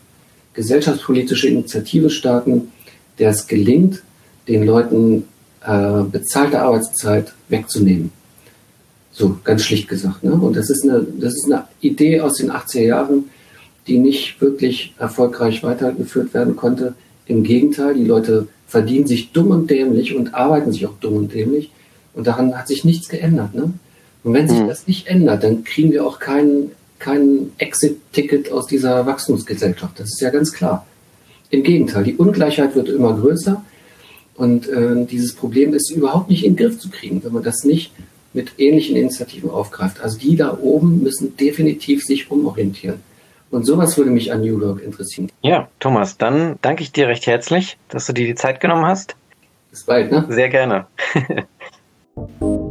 [0.53, 2.71] gesellschaftspolitische Initiative starten,
[3.19, 4.03] der es gelingt,
[4.47, 5.25] den Leuten
[5.63, 8.11] äh, bezahlte Arbeitszeit wegzunehmen.
[9.11, 10.23] So, ganz schlicht gesagt.
[10.23, 10.31] Ne?
[10.33, 13.25] Und das ist, eine, das ist eine Idee aus den 80er Jahren,
[13.87, 16.95] die nicht wirklich erfolgreich weitergeführt werden konnte.
[17.25, 21.33] Im Gegenteil, die Leute verdienen sich dumm und dämlich und arbeiten sich auch dumm und
[21.33, 21.71] dämlich.
[22.13, 23.53] Und daran hat sich nichts geändert.
[23.53, 23.73] Ne?
[24.23, 24.69] Und wenn sich mhm.
[24.69, 29.99] das nicht ändert, dann kriegen wir auch kein, kein Exit-Ticket aus dieser Wachstumsgesellschaft.
[29.99, 30.87] Das ist ja ganz klar.
[31.49, 33.61] Im Gegenteil, die Ungleichheit wird immer größer
[34.35, 37.65] und äh, dieses Problem ist überhaupt nicht in den Griff zu kriegen, wenn man das
[37.65, 37.91] nicht
[38.31, 39.99] mit ähnlichen Initiativen aufgreift.
[39.99, 43.01] Also die da oben müssen definitiv sich umorientieren.
[43.51, 45.29] Und sowas würde mich an New York interessieren.
[45.41, 49.15] Ja, Thomas, dann danke ich dir recht herzlich, dass du dir die Zeit genommen hast.
[49.69, 50.25] Bis bald, ne?
[50.29, 50.87] Sehr gerne.